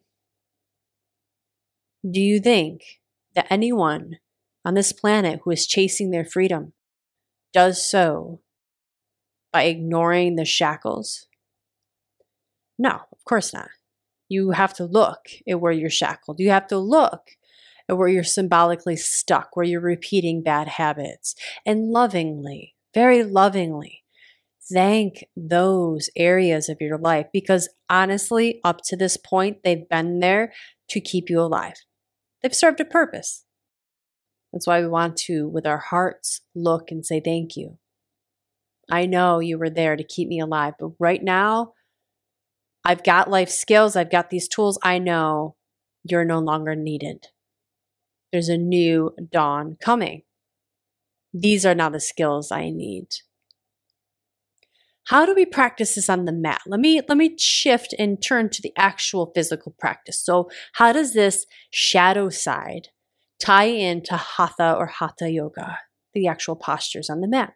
Do 2.10 2.22
you 2.22 2.40
think 2.40 3.00
that 3.36 3.48
anyone 3.50 4.18
on 4.66 4.74
this 4.74 4.92
planet 4.92 5.42
who 5.44 5.52
is 5.52 5.68
chasing 5.68 6.12
their 6.12 6.26
freedom 6.26 6.74
does 7.54 7.84
so 7.84 8.42
by 9.52 9.64
ignoring 9.64 10.36
the 10.36 10.46
shackles? 10.46 11.28
No, 12.78 13.02
of 13.12 13.24
course 13.26 13.54
not. 13.54 13.70
You 14.30 14.52
have 14.52 14.74
to 14.76 14.86
look 14.86 15.28
at 15.48 15.60
where 15.60 15.72
you're 15.72 15.90
shackled. 15.90 16.40
You 16.40 16.52
have 16.52 16.68
to 16.68 16.78
look 16.78 17.32
where 17.98 18.08
you're 18.08 18.24
symbolically 18.24 18.96
stuck, 18.96 19.56
where 19.56 19.66
you're 19.66 19.82
repeating 19.82 20.44
bad 20.44 20.68
habits, 20.68 21.36
and 21.66 21.90
lovingly, 21.90 22.76
very 22.94 23.24
lovingly, 23.24 24.04
thank 24.72 25.26
those 25.36 26.10
areas 26.16 26.70
of 26.70 26.78
your 26.80 26.98
life 26.98 27.26
because 27.34 27.70
honestly, 27.90 28.60
up 28.64 28.82
to 28.86 28.96
this 28.96 29.18
point, 29.18 29.58
they've 29.64 29.90
been 29.90 30.20
there 30.20 30.54
to 30.90 31.02
keep 31.02 31.30
you 31.30 31.40
alive. 31.40 31.76
They've 32.42 32.56
served 32.56 32.80
a 32.80 32.86
purpose. 32.86 33.46
That's 34.54 34.68
why 34.68 34.82
we 34.82 34.88
want 34.88 35.18
to, 35.18 35.48
with 35.48 35.68
our 35.68 35.78
hearts, 35.78 36.42
look 36.56 36.92
and 36.92 37.06
say 37.06 37.22
thank 37.24 37.56
you. 37.56 37.78
I 38.92 39.06
know 39.06 39.40
you 39.40 39.58
were 39.58 39.70
there 39.70 39.96
to 39.96 40.04
keep 40.04 40.28
me 40.28 40.40
alive, 40.40 40.74
but 40.80 40.92
right 41.00 41.24
now, 41.24 41.74
I've 42.84 43.04
got 43.04 43.30
life 43.30 43.50
skills, 43.50 43.96
I've 43.96 44.12
got 44.12 44.30
these 44.30 44.48
tools. 44.48 44.80
I 44.82 44.98
know 44.98 45.56
you're 46.04 46.26
no 46.26 46.40
longer 46.40 46.76
needed. 46.76 47.28
There's 48.32 48.50
a 48.50 48.58
new 48.58 49.12
dawn 49.32 49.78
coming. 49.82 50.24
These 51.34 51.66
are 51.66 51.76
now 51.76 51.90
the 51.90 52.00
skills 52.00 52.52
I 52.52 52.70
need. 52.70 53.08
How 55.08 55.26
do 55.26 55.34
we 55.34 55.46
practice 55.46 55.96
this 55.96 56.08
on 56.10 56.26
the 56.26 56.32
mat? 56.32 56.62
Let 56.68 56.80
me 56.80 57.02
let 57.08 57.18
me 57.18 57.36
shift 57.38 57.96
and 57.98 58.22
turn 58.22 58.50
to 58.50 58.62
the 58.62 58.74
actual 58.78 59.32
physical 59.34 59.74
practice. 59.80 60.24
So, 60.24 60.50
how 60.74 60.92
does 60.94 61.14
this 61.14 61.48
shadow 61.72 62.30
side 62.30 62.90
tie 63.40 63.64
into 63.64 64.16
hatha 64.16 64.76
or 64.78 64.86
hatha 64.86 65.32
yoga, 65.32 65.80
the 66.14 66.28
actual 66.28 66.56
postures 66.56 67.10
on 67.10 67.22
the 67.22 67.28
mat? 67.28 67.54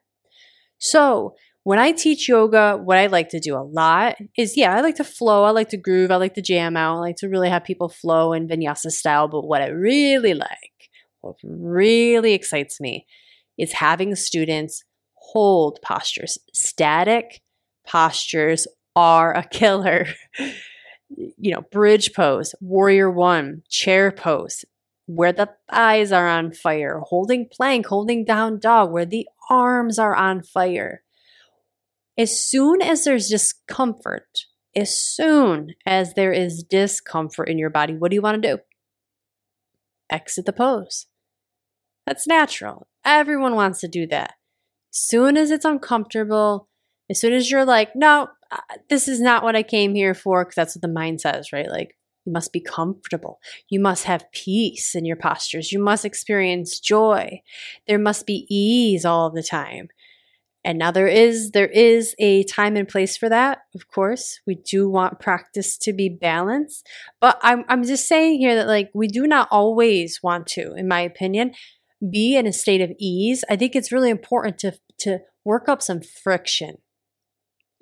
So, 0.80 1.36
when 1.64 1.80
I 1.80 1.92
teach 1.92 2.28
yoga, 2.28 2.78
what 2.78 2.98
I 2.98 3.08
like 3.08 3.30
to 3.30 3.40
do 3.40 3.56
a 3.56 3.64
lot 3.64 4.18
is 4.38 4.58
yeah, 4.58 4.76
I 4.76 4.82
like 4.82 4.96
to 4.96 5.04
flow, 5.04 5.44
I 5.44 5.52
like 5.52 5.70
to 5.70 5.78
groove, 5.78 6.12
I 6.12 6.18
like 6.18 6.34
to 6.36 6.42
jam 6.42 6.76
out, 6.76 6.98
I 6.98 7.00
like 7.00 7.16
to 7.18 7.30
really 7.30 7.50
have 7.50 7.64
people 7.64 7.90
flow 7.90 8.34
in 8.34 8.48
vinyasa 8.48 8.92
style. 8.92 9.28
But 9.28 9.48
what 9.48 9.62
I 9.62 9.68
really 9.68 10.34
like, 10.34 10.90
what 11.22 11.38
really 11.44 12.34
excites 12.34 12.82
me, 12.82 13.06
is 13.58 13.74
having 13.74 14.16
students 14.16 14.84
hold 15.16 15.80
postures. 15.82 16.38
Static 16.54 17.42
postures 17.88 18.68
are 18.96 19.34
a 19.34 19.44
killer. 19.44 20.08
you 21.38 21.54
know, 21.54 21.62
bridge 21.72 22.14
pose, 22.14 22.56
warrior 22.60 23.10
one, 23.10 23.62
chair 23.70 24.12
pose, 24.12 24.66
where 25.06 25.34
the 25.34 25.50
thighs 25.72 26.12
are 26.12 26.28
on 26.28 26.52
fire, 26.52 27.02
holding 27.06 27.48
plank, 27.52 27.86
holding 27.88 28.26
down 28.26 28.60
dog, 28.60 28.92
where 28.92 29.06
the 29.06 29.28
arms 29.50 30.00
are 30.00 30.16
on 30.16 30.42
fire. 30.42 31.04
As 32.18 32.44
soon 32.44 32.82
as 32.82 33.04
there's 33.04 33.28
discomfort, 33.28 34.46
as 34.76 34.98
soon 34.98 35.76
as 35.86 36.14
there 36.14 36.32
is 36.32 36.64
discomfort 36.64 37.50
in 37.50 37.58
your 37.58 37.70
body, 37.70 37.94
what 37.94 38.12
do 38.12 38.16
you 38.16 38.22
want 38.22 38.42
to 38.42 38.56
do? 38.56 38.62
Exit 40.10 40.46
the 40.46 40.54
pose. 40.54 41.08
That's 42.06 42.28
natural. 42.28 42.88
Everyone 43.06 43.56
wants 43.56 43.80
to 43.82 43.88
do 43.88 44.06
that. 44.08 44.34
As 44.94 45.00
soon 45.00 45.38
as 45.38 45.52
it's 45.52 45.66
uncomfortable, 45.66 46.70
as 47.10 47.20
soon 47.20 47.34
as 47.34 47.50
you're 47.50 47.66
like, 47.66 47.96
no, 47.96 48.28
uh, 48.52 48.58
this 48.90 49.08
is 49.08 49.20
not 49.20 49.44
what 49.44 49.56
I 49.56 49.64
came 49.64 49.96
here 49.96 50.14
for, 50.14 50.44
because 50.44 50.56
that's 50.56 50.76
what 50.76 50.82
the 50.82 50.88
mind 50.88 51.22
says, 51.22 51.52
right? 51.52 51.70
Like, 51.70 51.96
you 52.26 52.32
must 52.32 52.54
be 52.54 52.62
comfortable. 52.62 53.40
You 53.70 53.80
must 53.80 54.06
have 54.06 54.32
peace 54.32 54.96
in 54.96 55.04
your 55.04 55.18
postures. 55.18 55.72
You 55.72 55.80
must 55.80 56.06
experience 56.06 56.80
joy. 56.80 57.42
There 57.88 58.00
must 58.00 58.26
be 58.26 58.46
ease 58.50 59.04
all 59.04 59.30
the 59.30 59.44
time. 59.44 59.90
And 60.66 60.78
now 60.78 60.92
there 60.92 61.08
is 61.08 61.52
there 61.52 61.68
is 61.68 62.16
a 62.20 62.44
time 62.44 62.78
and 62.78 62.88
place 62.88 63.18
for 63.18 63.28
that. 63.30 63.60
Of 63.76 63.88
course, 63.90 64.40
we 64.48 64.56
do 64.56 64.90
want 64.90 65.20
practice 65.20 65.78
to 65.80 65.92
be 65.92 66.10
balanced, 66.10 66.88
but 67.20 67.38
I'm 67.42 67.66
I'm 67.68 67.84
just 67.84 68.08
saying 68.08 68.40
here 68.40 68.56
that 68.56 68.68
like 68.68 68.90
we 68.94 69.08
do 69.08 69.28
not 69.28 69.50
always 69.52 70.22
want 70.24 70.48
to, 70.48 70.74
in 70.76 70.88
my 70.88 71.02
opinion, 71.02 71.54
be 72.10 72.38
in 72.38 72.48
a 72.48 72.54
state 72.54 72.82
of 72.82 72.92
ease. 72.98 73.44
I 73.50 73.58
think 73.58 73.76
it's 73.76 73.92
really 73.92 74.10
important 74.10 74.58
to 74.60 74.74
to 75.00 75.20
work 75.44 75.68
up 75.68 75.82
some 75.82 76.02
friction 76.02 76.78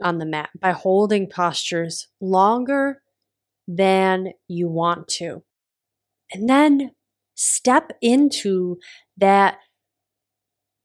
on 0.01 0.17
the 0.17 0.25
mat 0.25 0.49
by 0.59 0.71
holding 0.71 1.29
postures 1.29 2.07
longer 2.19 3.01
than 3.67 4.33
you 4.47 4.67
want 4.67 5.07
to. 5.07 5.43
And 6.33 6.49
then 6.49 6.91
step 7.35 7.91
into 8.01 8.77
that 9.17 9.57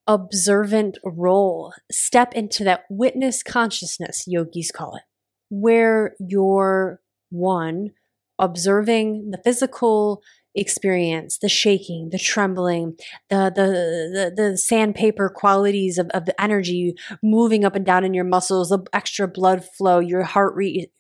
observant 0.07 0.99
role. 1.05 1.73
Step 1.91 2.35
into 2.35 2.65
that 2.65 2.85
witness 2.91 3.43
consciousness, 3.43 4.25
yogis 4.27 4.71
call 4.71 4.97
it, 4.97 5.02
where 5.49 6.15
you're 6.21 7.00
one, 7.30 7.91
observing 8.39 9.30
the 9.30 9.39
physical 9.43 10.23
experience, 10.54 11.39
the 11.39 11.49
shaking, 11.49 12.09
the 12.11 12.19
trembling, 12.19 12.97
the 13.30 13.52
the 13.54 14.33
the, 14.37 14.43
the 14.50 14.59
sandpaper 14.59 15.28
qualities 15.28 15.99
of, 15.99 16.09
of 16.15 16.25
the 16.25 16.41
energy 16.41 16.95
moving 17.23 17.65
up 17.65 17.76
and 17.76 17.85
down 17.85 18.04
in 18.04 18.15
your 18.15 18.25
muscles, 18.25 18.71
the 18.71 18.83
extra 18.93 19.28
blood 19.28 19.65
flow, 19.76 19.99
your 19.99 20.23
heart 20.23 20.54
rate 20.57 20.91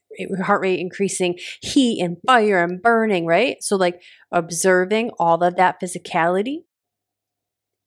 heart 0.42 0.60
rate 0.60 0.80
increasing, 0.80 1.38
heat 1.60 2.02
and 2.02 2.16
fire 2.26 2.62
and 2.62 2.82
burning, 2.82 3.26
right? 3.26 3.56
So 3.60 3.76
like 3.76 4.02
observing 4.30 5.10
all 5.18 5.42
of 5.42 5.56
that 5.56 5.80
physicality. 5.80 6.64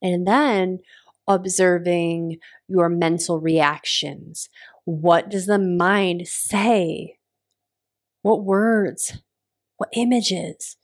And 0.02 0.26
then 0.26 0.80
observing 1.30 2.38
your 2.68 2.90
mental 2.90 3.40
reactions. 3.40 4.50
What 4.84 5.30
does 5.30 5.46
the 5.46 5.60
mind 5.60 6.28
say? 6.28 7.18
What 8.24 8.44
words? 8.44 9.22
What 9.78 9.90
images? 9.94 10.76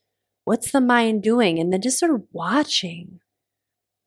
What's 0.46 0.72
the 0.72 0.80
mind 0.80 1.24
doing? 1.24 1.60
And 1.60 1.74
then 1.74 1.82
just 1.82 2.00
sort 2.00 2.14
of 2.14 2.24
watching 2.32 3.20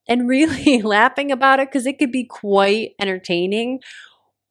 and 0.08 0.28
really 0.28 0.80
laughing 0.82 1.30
about 1.30 1.60
it 1.60 1.68
because 1.68 1.84
it 1.84 1.98
could 1.98 2.12
be 2.12 2.24
quite 2.24 2.92
entertaining 3.00 3.80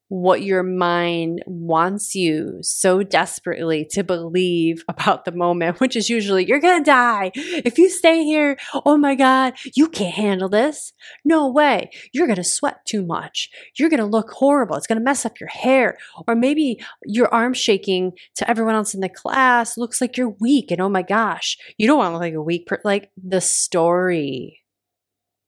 what 0.10 0.42
your 0.42 0.64
mind 0.64 1.44
wants 1.46 2.16
you 2.16 2.60
so 2.62 3.04
desperately 3.04 3.86
to 3.92 4.04
believe 4.04 4.84
about 4.88 5.26
the 5.26 5.32
moment, 5.32 5.80
which 5.82 5.96
is 5.96 6.10
usually, 6.10 6.46
you're 6.46 6.60
going 6.60 6.84
to 6.84 6.90
die. 6.90 7.32
If 7.36 7.78
you 7.78 7.90
stay 7.90 8.24
here, 8.24 8.58
oh 8.86 8.98
my 8.98 9.16
God, 9.16 9.54
you 9.76 9.90
can't 9.90 10.14
handle 10.14 10.50
this. 10.50 10.94
No 11.26 11.50
way. 11.50 11.90
You're 12.14 12.28
going 12.28 12.38
to 12.38 12.44
sweat 12.44 12.86
too 12.86 13.06
much. 13.06 13.50
You're 13.78 13.90
going 13.90 14.00
to 14.00 14.06
look 14.06 14.32
horrible. 14.32 14.76
It's 14.76 14.88
going 14.88 15.00
to 15.00 15.04
mess 15.04 15.26
up 15.26 15.40
your 15.40 15.50
hair. 15.50 15.98
Or 16.28 16.36
maybe 16.36 16.80
your 17.04 17.34
arm 17.34 17.54
shaking 17.54 18.14
to 18.36 18.50
everyone 18.50 18.76
else 18.76 18.94
in 18.94 19.02
the 19.02 19.10
class 19.10 19.78
looks 19.78 20.00
like 20.00 20.18
you're 20.18 20.36
weak. 20.40 20.72
And 20.72 20.82
oh 20.82 20.90
my 20.90 21.02
gosh, 21.02 21.58
you 21.78 21.88
don't 21.88 21.98
want 21.98 22.10
to 22.10 22.14
look 22.14 22.22
like 22.22 22.34
a 22.34 22.42
weak 22.42 22.66
person. 22.66 22.82
Like 22.86 23.12
the 23.22 23.42
story, 23.42 24.62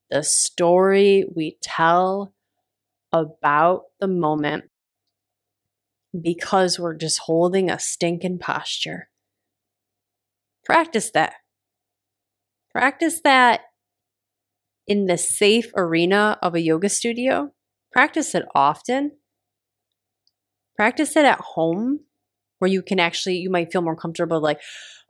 the 0.09 0.23
story 0.23 1.25
we 1.33 1.57
tell 1.61 2.33
about 3.11 3.83
the 3.99 4.07
moment 4.07 4.65
because 6.19 6.79
we're 6.79 6.95
just 6.95 7.19
holding 7.25 7.69
a 7.69 7.79
stinking 7.79 8.39
posture. 8.39 9.09
Practice 10.65 11.11
that. 11.11 11.33
Practice 12.71 13.21
that 13.23 13.61
in 14.87 15.05
the 15.05 15.17
safe 15.17 15.71
arena 15.75 16.37
of 16.41 16.55
a 16.55 16.61
yoga 16.61 16.89
studio. 16.89 17.51
Practice 17.91 18.35
it 18.35 18.45
often. 18.53 19.11
Practice 20.75 21.15
it 21.15 21.25
at 21.25 21.39
home 21.39 22.01
where 22.59 22.69
you 22.69 22.81
can 22.81 22.99
actually, 22.99 23.37
you 23.37 23.49
might 23.49 23.71
feel 23.71 23.81
more 23.81 23.95
comfortable, 23.95 24.41
like, 24.41 24.59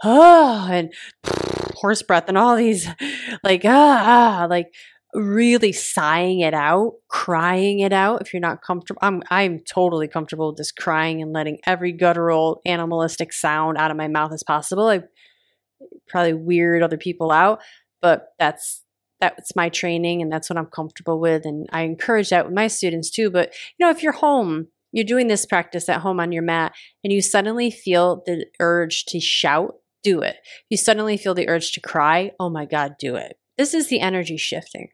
oh, 0.04 0.68
and 0.72 0.94
horse 1.76 2.02
breath 2.02 2.26
and 2.28 2.38
all 2.38 2.56
these, 2.56 2.88
like, 3.44 3.64
ah, 3.66 4.48
like 4.50 4.68
really 5.13 5.72
sighing 5.72 6.41
it 6.41 6.54
out, 6.54 6.93
crying 7.08 7.80
it 7.80 7.93
out 7.93 8.22
if 8.22 8.34
you're 8.34 8.41
not 8.41 8.62
comfortable. 8.62 9.00
I'm 9.02 9.24
I'm 9.30 9.60
totally 9.60 10.08
comfortable 10.08 10.54
just 10.54 10.76
crying 10.76 11.22
and 11.22 11.34
letting 11.34 11.60
every 11.65 11.91
guttural 11.91 12.62
animalistic 12.65 13.34
sound 13.34 13.78
out 13.78 13.91
of 13.91 13.98
my 13.98 14.08
mouth 14.08 14.32
as 14.34 14.43
possible. 14.43 14.88
I 14.88 15.02
probably 16.08 16.34
weird 16.34 16.84
other 16.84 16.98
people 16.98 17.32
out, 17.32 17.62
but 18.02 18.30
that's 18.38 18.84
that's 19.19 19.56
my 19.56 19.69
training 19.69 20.22
and 20.22 20.32
that's 20.32 20.50
what 20.50 20.58
I'm 20.58 20.67
comfortable 20.67 21.19
with 21.19 21.45
and 21.45 21.67
I 21.72 21.82
encourage 21.82 22.30
that 22.30 22.45
with 22.45 22.54
my 22.54 22.67
students 22.67 23.10
too. 23.10 23.30
But 23.30 23.54
you 23.78 23.86
know, 23.86 23.91
if 23.91 24.04
you're 24.04 24.13
home, 24.13 24.67
you're 24.91 25.06
doing 25.06 25.28
this 25.28 25.45
practice 25.45 25.89
at 25.89 26.02
home 26.02 26.19
on 26.19 26.32
your 26.32 26.43
mat 26.43 26.74
and 27.04 27.12
you 27.12 27.22
suddenly 27.22 27.69
feel 27.72 28.24
the 28.26 28.45
urge 28.60 29.06
to 29.06 29.19
shout, 29.19 29.76
do 30.04 30.22
it. 30.22 30.38
You 30.69 30.78
suddenly 30.78 31.17
feel 31.17 31.34
the 31.34 31.50
urge 31.50 31.72
to 31.74 31.82
cry, 31.82 32.32
oh 32.39 32.50
my 32.50 32.65
god, 32.65 32.93
do 33.00 33.15
it. 33.15 33.38
This 33.58 33.74
is 33.74 33.88
the 33.88 34.00
energy 34.00 34.38
shifting. 34.38 34.89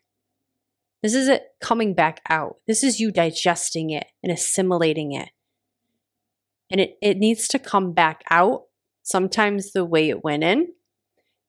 This 1.05 1.13
is 1.13 1.27
it 1.27 1.43
coming 1.61 1.93
back 1.93 2.19
out. 2.31 2.55
This 2.65 2.83
is 2.83 2.99
you 2.99 3.11
digesting 3.11 3.91
it 3.91 4.07
and 4.23 4.31
assimilating 4.31 5.11
it. 5.11 5.29
And 6.71 6.81
it, 6.81 6.97
it 6.99 7.17
needs 7.17 7.47
to 7.49 7.59
come 7.59 7.93
back 7.93 8.23
out 8.31 8.63
sometimes 9.03 9.71
the 9.71 9.85
way 9.85 10.09
it 10.09 10.23
went 10.23 10.43
in. 10.43 10.69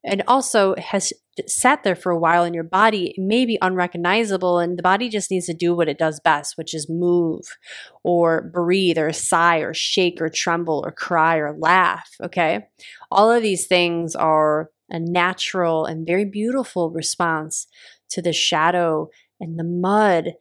And 0.05 0.23
also 0.29 0.75
has 0.77 1.11
sat 1.47 1.85
there 1.85 1.97
for 1.97 2.13
a 2.13 2.19
while 2.19 2.45
in 2.45 2.53
your 2.53 2.65
body, 2.65 3.15
it 3.17 3.19
may 3.19 3.47
be 3.47 3.57
unrecognizable, 3.63 4.59
and 4.59 4.79
the 4.79 4.83
body 4.83 5.09
just 5.09 5.31
needs 5.31 5.47
to 5.47 5.55
do 5.55 5.75
what 5.75 5.89
it 5.89 5.97
does 5.97 6.21
best, 6.21 6.59
which 6.59 6.75
is 6.75 6.91
move 6.91 7.57
or 8.03 8.51
breathe 8.53 8.99
or 8.99 9.11
sigh 9.11 9.61
or 9.61 9.73
shake 9.73 10.21
or 10.21 10.29
tremble 10.29 10.83
or 10.85 10.93
cry 10.93 11.39
or 11.39 11.57
laugh. 11.59 12.11
Okay. 12.23 12.67
All 13.11 13.33
of 13.33 13.43
these 13.43 13.67
things 13.67 14.15
are 14.15 14.69
a 14.91 15.01
natural 15.01 15.87
and 15.87 16.07
very 16.07 16.27
beautiful 16.27 16.91
response 16.91 17.67
to 18.11 18.21
the 18.21 18.35
shadow 18.35 19.09
and 19.41 19.59
the 19.59 19.65
mud 19.65 20.35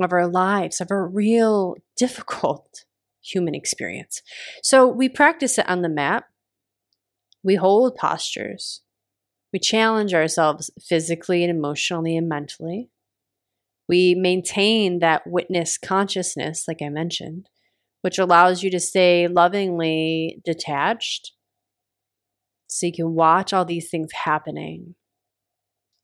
of 0.00 0.12
our 0.12 0.26
lives, 0.26 0.80
of 0.80 0.90
our 0.90 1.06
real 1.06 1.74
difficult 1.96 2.84
human 3.22 3.54
experience. 3.54 4.22
So 4.62 4.86
we 4.86 5.08
practice 5.08 5.58
it 5.58 5.68
on 5.68 5.82
the 5.82 5.88
mat. 5.88 6.24
We 7.42 7.56
hold 7.56 7.96
postures. 7.96 8.82
We 9.52 9.58
challenge 9.58 10.14
ourselves 10.14 10.70
physically 10.80 11.42
and 11.42 11.50
emotionally 11.50 12.16
and 12.16 12.28
mentally. 12.28 12.90
We 13.88 14.14
maintain 14.14 14.98
that 14.98 15.26
witness 15.26 15.78
consciousness, 15.78 16.64
like 16.68 16.82
I 16.82 16.90
mentioned, 16.90 17.48
which 18.02 18.18
allows 18.18 18.62
you 18.62 18.70
to 18.70 18.80
stay 18.80 19.26
lovingly 19.26 20.40
detached 20.44 21.32
so 22.66 22.86
you 22.86 22.92
can 22.92 23.14
watch 23.14 23.52
all 23.52 23.64
these 23.64 23.88
things 23.88 24.10
happening 24.24 24.94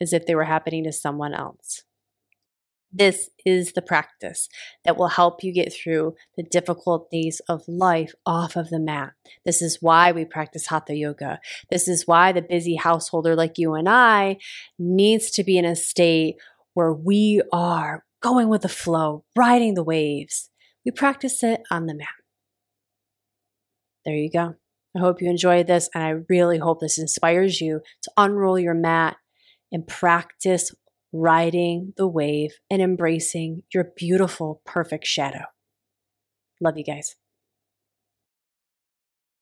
as 0.01 0.13
if 0.15 0.25
they 0.25 0.35
were 0.35 0.45
happening 0.45 0.85
to 0.85 0.93
someone 0.93 1.35
else. 1.35 1.83
This 2.97 3.29
is 3.45 3.73
the 3.73 3.83
practice 3.83 4.49
that 4.85 4.97
will 4.97 5.09
help 5.09 5.43
you 5.43 5.53
get 5.53 5.73
through 5.73 6.15
the 6.37 6.45
difficulties 6.45 7.41
of 7.49 7.67
life 7.67 8.15
off 8.25 8.55
of 8.55 8.71
the 8.71 8.79
mat. 8.79 9.15
This 9.45 9.61
is 9.61 9.79
why 9.81 10.13
we 10.13 10.25
practice 10.25 10.69
Hatha 10.69 10.95
Yoga. 10.95 11.41
This 11.71 11.89
is 11.89 12.07
why 12.07 12.31
the 12.31 12.41
busy 12.41 12.77
householder 12.77 13.35
like 13.35 13.59
you 13.59 13.75
and 13.75 13.89
I 13.89 14.37
needs 14.79 15.33
to 15.33 15.43
be 15.43 15.59
in 15.59 15.65
a 15.65 15.75
state 15.75 16.37
where 16.75 16.93
we 16.93 17.43
are 17.53 18.05
going 18.23 18.49
with 18.49 18.63
the 18.63 18.69
flow, 18.69 19.25
riding 19.35 19.75
the 19.75 19.83
waves. 19.83 20.51
We 20.85 20.93
practice 20.93 21.43
it 21.43 21.63
on 21.73 21.87
the 21.87 21.95
mat. 21.95 22.07
There 24.05 24.15
you 24.15 24.31
go. 24.31 24.55
I 24.97 25.01
hope 25.01 25.21
you 25.21 25.29
enjoyed 25.29 25.67
this, 25.67 25.91
and 25.93 26.05
I 26.05 26.15
really 26.29 26.59
hope 26.59 26.79
this 26.79 26.99
inspires 26.99 27.61
you 27.61 27.81
to 28.03 28.13
unroll 28.17 28.61
your 28.61 28.75
mat 28.75 29.17
and 29.73 29.85
practice 29.85 30.73
riding 31.15 31.95
the 31.97 32.09
wave 32.09 32.51
and 32.69 32.83
embracing 32.83 33.63
your 33.73 33.85
beautiful, 33.97 34.61
perfect 34.67 35.07
shadow. 35.07 35.45
Love 36.61 36.77
you 36.77 36.85
guys. 36.85 37.15